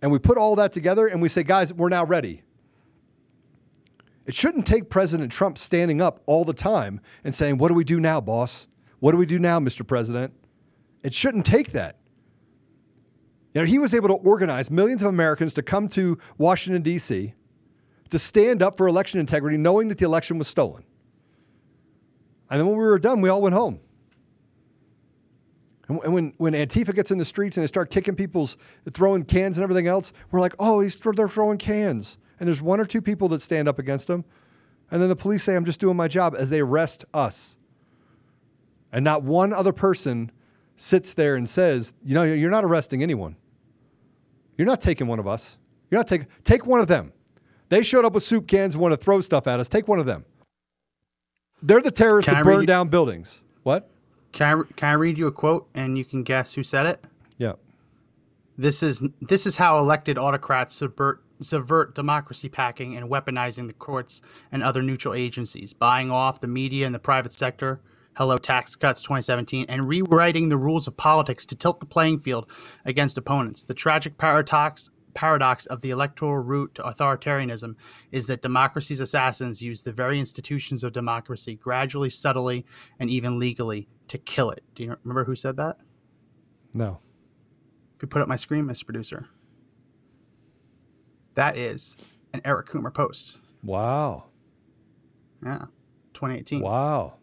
[0.02, 2.44] And we put all that together and we say, guys, we're now ready.
[4.26, 7.84] It shouldn't take President Trump standing up all the time and saying, What do we
[7.84, 8.68] do now, boss?
[9.00, 9.86] What do we do now, Mr.
[9.86, 10.34] President?
[11.04, 11.98] It shouldn't take that.
[13.54, 17.34] You know, he was able to organize millions of Americans to come to Washington, D.C.,
[18.10, 20.84] to stand up for election integrity, knowing that the election was stolen.
[22.50, 23.80] And then when we were done, we all went home.
[25.90, 28.58] And when, when Antifa gets in the streets and they start kicking people's,
[28.92, 32.18] throwing cans and everything else, we're like, oh, he's, they're throwing cans.
[32.40, 34.24] And there's one or two people that stand up against them.
[34.90, 37.58] And then the police say, I'm just doing my job as they arrest us.
[38.92, 40.32] And not one other person
[40.76, 43.36] sits there and says, you know, you're not arresting anyone.
[44.58, 45.58] You're not taking one of us.
[45.90, 47.14] You're not taking, take one of them.
[47.70, 49.68] They showed up with soup cans and want to throw stuff at us.
[49.68, 50.26] Take one of them.
[51.62, 53.42] They're the terrorists Can that burn down buildings.
[53.64, 53.90] What?
[54.32, 57.04] Can I, can I read you a quote and you can guess who said it?
[57.38, 57.54] Yeah.
[58.58, 64.22] This is this is how elected autocrats subvert subvert democracy packing and weaponizing the courts
[64.52, 67.82] and other neutral agencies, buying off the media and the private sector.
[68.16, 72.52] Hello, tax cuts 2017, and rewriting the rules of politics to tilt the playing field
[72.86, 73.64] against opponents.
[73.64, 77.76] The tragic paradox paradox of the electoral route to authoritarianism
[78.12, 82.66] is that democracy's assassins use the very institutions of democracy gradually, subtly,
[83.00, 84.64] and even legally to kill it.
[84.76, 85.78] Do you remember who said that?
[86.74, 87.00] No.
[87.96, 88.86] If you put up my screen, Mr.
[88.86, 89.28] Producer,
[91.36, 91.96] that is
[92.34, 93.40] an Eric Coomer post.
[93.64, 94.26] Wow.
[95.44, 95.66] Yeah,
[96.14, 96.62] 2018.
[96.62, 97.18] Wow.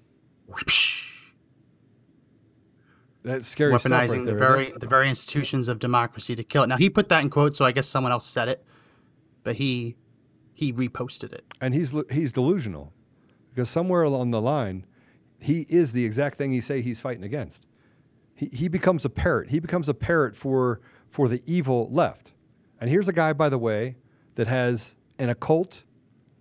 [3.23, 6.69] That's scary stuff Weaponizing right the very the very institutions of democracy to kill it.
[6.69, 8.65] Now he put that in quotes, so I guess someone else said it,
[9.43, 9.97] but he
[10.55, 11.45] he reposted it.
[11.61, 12.93] and he's he's delusional
[13.51, 14.87] because somewhere along the line
[15.39, 17.67] he is the exact thing he say he's fighting against.
[18.35, 19.51] He, he becomes a parrot.
[19.51, 22.33] He becomes a parrot for for the evil left.
[22.81, 23.97] And here's a guy by the way
[24.37, 25.85] that has an occult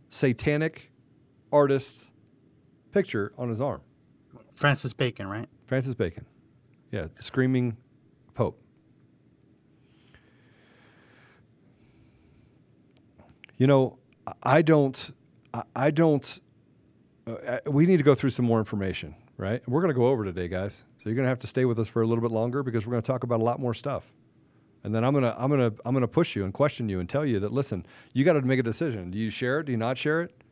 [0.07, 0.91] satanic
[1.51, 2.07] artist
[2.91, 3.81] picture on his arm
[4.59, 5.47] Francis Bacon, right?
[5.67, 6.25] francis bacon.
[6.91, 7.77] Yeah the screaming
[8.33, 8.61] pope.
[13.57, 13.99] You know
[14.43, 15.15] I- don't
[15.53, 16.39] I- i don't
[17.25, 19.61] uh, uh, we need to go through some more information right?
[19.69, 20.83] We're going to go over today guys.
[20.97, 22.85] So you're going to have to stay with us for a little bit longer because
[22.85, 24.03] we're going to talk about a lot more stuff.
[24.83, 26.89] And then i'm going to i'm going to i'm going to push you and question
[26.89, 29.09] you and tell you that listen you got to make a decision.
[29.11, 29.67] Do you share it?
[29.67, 30.43] Do you not share it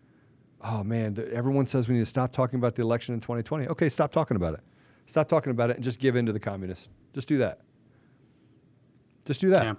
[0.61, 3.67] oh man th- everyone says we need to stop talking about the election in 2020
[3.67, 4.61] okay stop talking about it
[5.05, 7.59] stop talking about it and just give in to the communists just do that
[9.25, 9.73] just do that Yeah.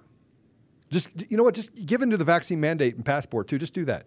[0.90, 1.54] just you know what?
[1.54, 3.58] Just give in to the vaccine mandate and passport too.
[3.58, 4.06] Just do that.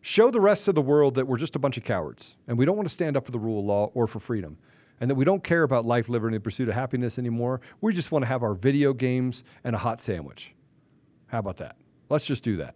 [0.00, 2.64] Show the rest of the world that we're just a bunch of cowards and we
[2.64, 4.56] don't want to stand up for the rule of law or for freedom,
[5.00, 7.60] and that we don't care about life, liberty, and the pursuit of happiness anymore.
[7.82, 10.54] We just want to have our video games and a hot sandwich.
[11.26, 11.76] How about that?
[12.08, 12.74] Let's just do that.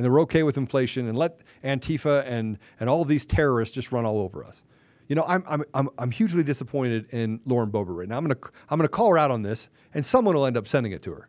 [0.00, 3.92] And then we're okay with inflation and let Antifa and, and all these terrorists just
[3.92, 4.62] run all over us.
[5.08, 8.16] You know, I'm, I'm, I'm, I'm hugely disappointed in Lauren Boebert right now.
[8.16, 10.66] I'm going to I'm to call her out on this, and someone will end up
[10.66, 11.28] sending it to her.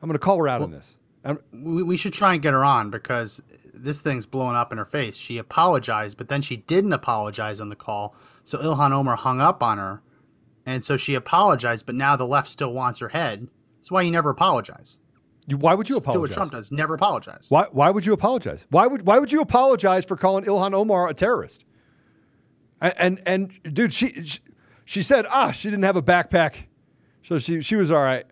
[0.00, 0.96] I'm going to call her out on this.
[1.24, 3.42] I'm, we should try and get her on because
[3.74, 5.16] this thing's blowing up in her face.
[5.16, 8.14] She apologized, but then she didn't apologize on the call.
[8.44, 10.02] So Ilhan Omar hung up on her.
[10.64, 13.48] And so she apologized, but now the left still wants her head.
[13.78, 15.00] That's why you never apologize.
[15.52, 16.34] You, why would you apologize?
[16.34, 16.48] Do what?
[16.48, 16.72] Trump does.
[16.72, 17.46] Never apologize.
[17.48, 18.66] Why, why would you apologize?
[18.70, 21.64] Why would why would you apologize for calling Ilhan Omar a terrorist?
[22.80, 24.40] And and, and dude, she, she
[24.84, 26.54] she said ah she didn't have a backpack,
[27.22, 28.26] so she she was all right.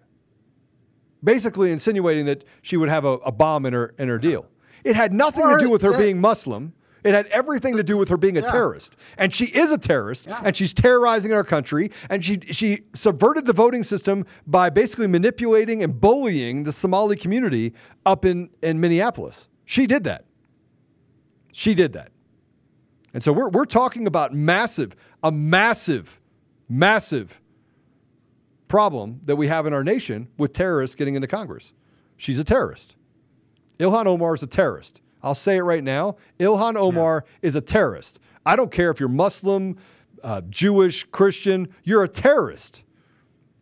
[1.23, 4.47] Basically insinuating that she would have a, a bomb in her in her deal.
[4.83, 6.73] It had nothing Or to do with her that- being Muslim.
[7.03, 8.47] It had everything to do with her being a Yeah.
[8.51, 8.97] terrorist.
[9.17, 10.41] And she is a terrorist Yeah.
[10.45, 15.83] and she's terrorizing our country and she she subverted the voting system by basically manipulating
[15.83, 17.73] and bullying the Somali community
[18.05, 19.49] up in, in Minneapolis.
[19.65, 20.25] She did that.
[21.53, 22.13] She did that.
[23.15, 26.21] And so we're we're talking about massive, a massive,
[26.69, 27.41] massive
[28.69, 31.73] problem that we have in our nation with terrorists getting into Congress.
[32.17, 32.95] She's a terrorist.
[33.81, 35.01] Ilhan Omar is a terrorist.
[35.23, 36.17] I'll say it right now.
[36.39, 38.19] Ilhan Omar is a terrorist.
[38.47, 39.77] I don't care if you're Muslim,
[40.23, 42.85] uh, Jewish, Christian, you're a terrorist.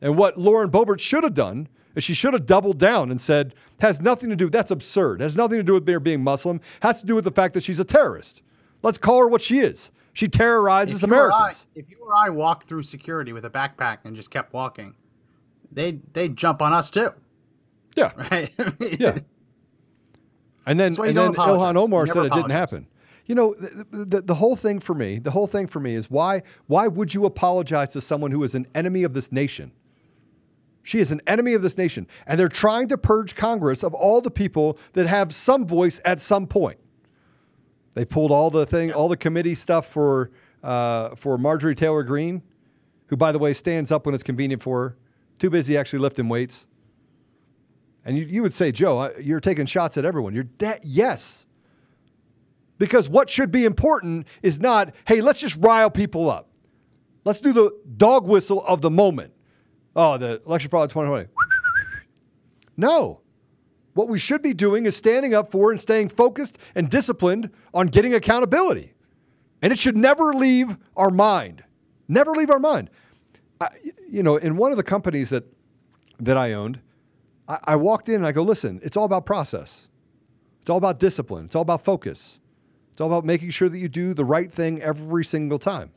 [0.01, 3.55] And what Lauren Boebert should have done is she should have doubled down and said,
[3.81, 5.21] has nothing to do, that's absurd.
[5.21, 7.63] Has nothing to do with her being Muslim, has to do with the fact that
[7.65, 8.43] she's a terrorist.
[8.83, 9.91] Let's call her what she is.
[10.13, 11.67] She terrorizes If or I- Americans.
[11.75, 14.95] if you or I walked through security with a backpack and just kept walking,
[15.73, 17.11] they'd, they'd jump on us too,
[17.97, 18.13] Yeah.
[18.31, 18.53] right?
[18.81, 19.19] Yeah.
[20.69, 21.77] And then, and then Ilhan.
[21.77, 22.87] Omar said it didn't happen.
[23.25, 26.11] You know, the, the, the whole thing for me, the whole thing for me is
[26.11, 29.73] why why would you apologize to someone who is an enemy of this nation?
[30.83, 34.21] She is an enemy of this nation, and they're trying to purge Congress of all
[34.21, 36.79] the people that have some voice at some point.
[37.95, 40.31] They pulled all the thing, all the committee stuff for
[40.63, 42.43] uh, for Marjorie Taylor Greene,
[43.07, 44.97] who, by the way, stands up when it's convenient for her.
[45.39, 46.68] Too busy actually lifting weights.
[48.09, 50.35] And you, you would say, Joe, you're taking shots at everyone.
[50.35, 50.81] You're dead.
[50.83, 51.45] Yes.
[52.79, 56.49] Because what should be important is not, hey, let's just rile people up.
[57.27, 59.35] Let's do the dog whistle of the moment.
[59.95, 61.29] Oh, the election fraud 2020.
[62.79, 63.21] No.
[63.93, 67.89] What we should be doing is standing up for and staying focused and disciplined on
[67.89, 68.95] getting accountability.
[69.61, 71.65] And it should never leave our mind.
[72.07, 72.89] Never leave our mind.
[73.61, 73.69] I,
[74.09, 75.45] you know, in one of the companies that
[76.21, 76.81] that I owned,
[77.49, 79.89] I, I walked in and I go, listen, it's all about process.
[80.61, 81.47] It's all about discipline.
[81.47, 82.39] It's all about focus.
[82.93, 85.91] It's all about making sure that you do the right thing every single time.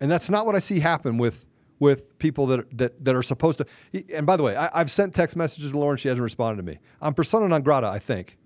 [0.00, 1.46] And that's not what I see happen with
[1.78, 3.66] with people that that, that are supposed to.
[4.12, 5.96] And by the way, I, I've sent text messages to Lauren.
[5.96, 6.78] She hasn't responded to me.
[7.00, 7.86] I'm persona non grata.
[7.86, 8.36] I think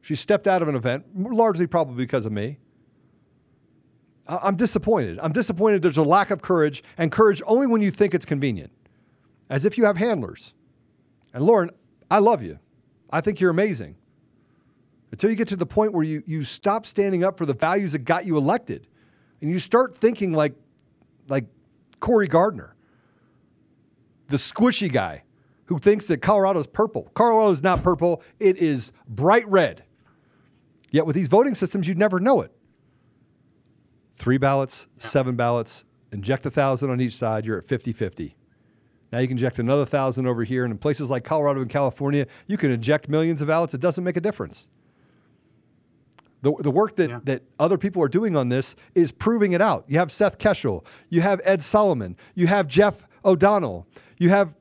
[0.00, 2.58] she stepped out of an event, largely probably because of me.
[4.28, 5.18] I'm disappointed.
[5.20, 5.82] I'm disappointed.
[5.82, 8.70] There's a lack of courage, and courage only when you think it's convenient,
[9.48, 10.52] as if you have handlers.
[11.34, 11.70] And Lauren,
[12.10, 12.58] I love you.
[13.10, 13.96] I think you're amazing.
[15.10, 17.92] Until you get to the point where you, you stop standing up for the values
[17.92, 18.86] that got you elected
[19.40, 20.54] and you start thinking like,
[21.28, 21.46] like
[22.00, 22.74] Cory Gardner,
[24.28, 25.24] the squishy guy
[25.66, 27.10] who thinks that Colorado's purple.
[27.14, 29.84] Colorado is not purple, it is bright red.
[30.90, 32.52] Yet with these voting systems, you'd never know it.
[34.16, 38.34] Three ballots, seven ballots, inject a thousand on each side, you're at 50 50.
[39.12, 40.64] Now you can inject another thousand over here.
[40.64, 43.72] And in places like Colorado and California, you can inject millions of ballots.
[43.74, 44.68] It doesn't make a difference.
[46.42, 47.20] The, the work that, Yeah.
[47.24, 49.84] that other people are doing on this is proving it out.
[49.88, 53.86] You have Seth Keshel, you have Ed Solomon, you have Jeff O'Donnell,
[54.18, 54.54] you have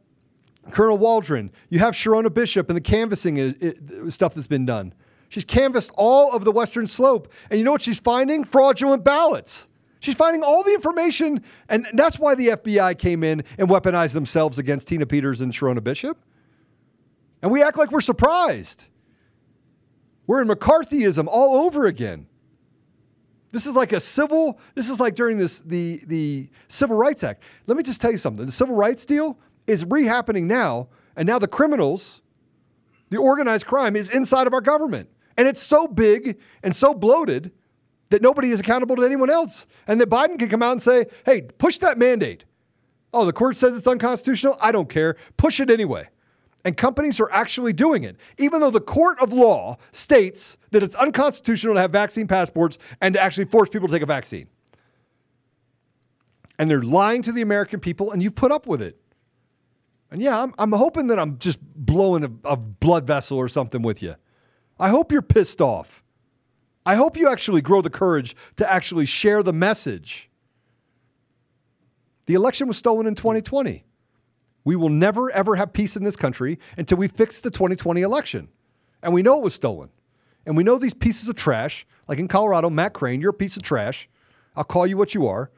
[0.71, 4.93] Colonel Waldron, you have Sherronna Bishop and the canvassing i- i- stuff that's been done.
[5.29, 7.31] She's canvassed all of the Western Slope.
[7.51, 8.43] And you know what she's finding?
[8.43, 9.67] Fraudulent ballots.
[9.99, 11.43] She's finding all the information.
[11.69, 15.83] And that's why the FBI came in and weaponized themselves against Tina Peters and Sherronna
[15.83, 16.19] Bishop.
[17.41, 18.85] And we act like we're surprised.
[20.25, 22.27] We're in McCarthyism all over again.
[23.51, 27.43] This is like a civil, this is like during this the the Civil Rights Act.
[27.65, 28.45] Let me just tell you something.
[28.45, 32.21] The civil rights deal is re-happening now, and now the criminals,
[33.09, 35.09] the organized crime is inside of our government.
[35.37, 37.51] And it's so big and so bloated
[38.09, 39.67] that nobody is accountable to anyone else.
[39.87, 42.45] And that Biden can come out and say, hey, push that mandate.
[43.13, 44.57] Oh, the court says it's unconstitutional.
[44.61, 45.17] I don't care.
[45.37, 46.09] Push it anyway.
[46.65, 50.95] And companies are actually doing it, even though the court of law states that it's
[50.95, 54.47] unconstitutional to have vaccine passports and to actually force people to take a vaccine.
[56.59, 58.99] And they're lying to the American people, and you've put up with it.
[60.11, 63.81] And yeah, I'm, I'm hoping that I'm just blowing a, a blood vessel or something
[63.81, 64.15] with you.
[64.79, 66.03] I hope you're pissed off.
[66.87, 70.29] I hope you actually grow the courage to actually share the message.
[72.27, 73.83] The election was stolen in 2020.
[74.63, 78.47] We will never, ever have peace in this country until we fix the 2020 election.
[79.03, 79.89] And we know it was stolen.
[80.45, 83.57] And we know these pieces of trash, like in Colorado, Matt Crane, you're a piece
[83.57, 84.07] of trash.
[84.55, 85.51] I'll call you what you are.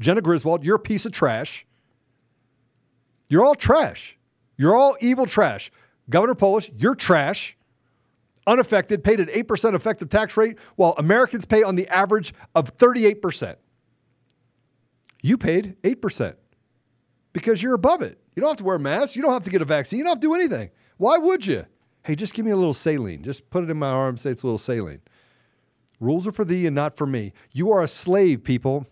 [0.00, 1.64] Jena Griswold, you're a piece of trash.
[3.28, 4.18] You're all trash.
[4.56, 5.70] You're all evil trash.
[6.10, 7.56] Governor Polis, you're trash.
[8.46, 13.56] Unaffected, paid an 8% effective tax rate, while Americans pay on the average of 38%.
[15.22, 16.34] You paid 8%
[17.32, 18.18] because you're above it.
[18.34, 19.16] You don't have to wear a mask.
[19.16, 19.98] You don't have to get a vaccine.
[19.98, 20.70] You don't have to do anything.
[20.98, 21.64] Why would you?
[22.04, 23.22] Hey, just give me a little saline.
[23.22, 25.00] Just put it in my arm, say it's a little saline.
[26.00, 27.32] Rules are for thee and not for me.
[27.52, 28.86] You are a slave, people.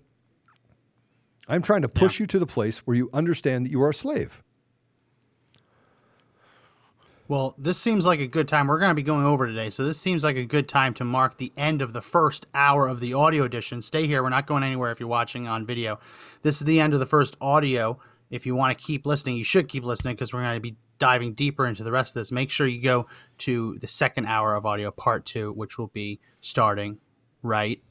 [1.49, 3.95] I'm trying to push you to the place where you understand that you are a
[3.95, 4.42] slave.
[7.33, 8.67] Well, this seems like a good time.
[8.67, 11.05] We're going to be going over today, so this seems like a good time to
[11.05, 13.81] mark the end of the first hour of the audio edition.
[13.81, 14.23] Stay here.
[14.23, 15.99] We're not going anywhere if you're watching on video.
[16.43, 17.99] This is the end of the first audio.
[18.29, 20.77] If you want to keep listening, you should keep listening because we're going to be
[20.99, 22.31] diving deeper into the rest of this.
[22.31, 23.07] Make sure you go
[23.39, 26.99] to the second hour of audio, part two, which will be starting
[27.43, 27.83] right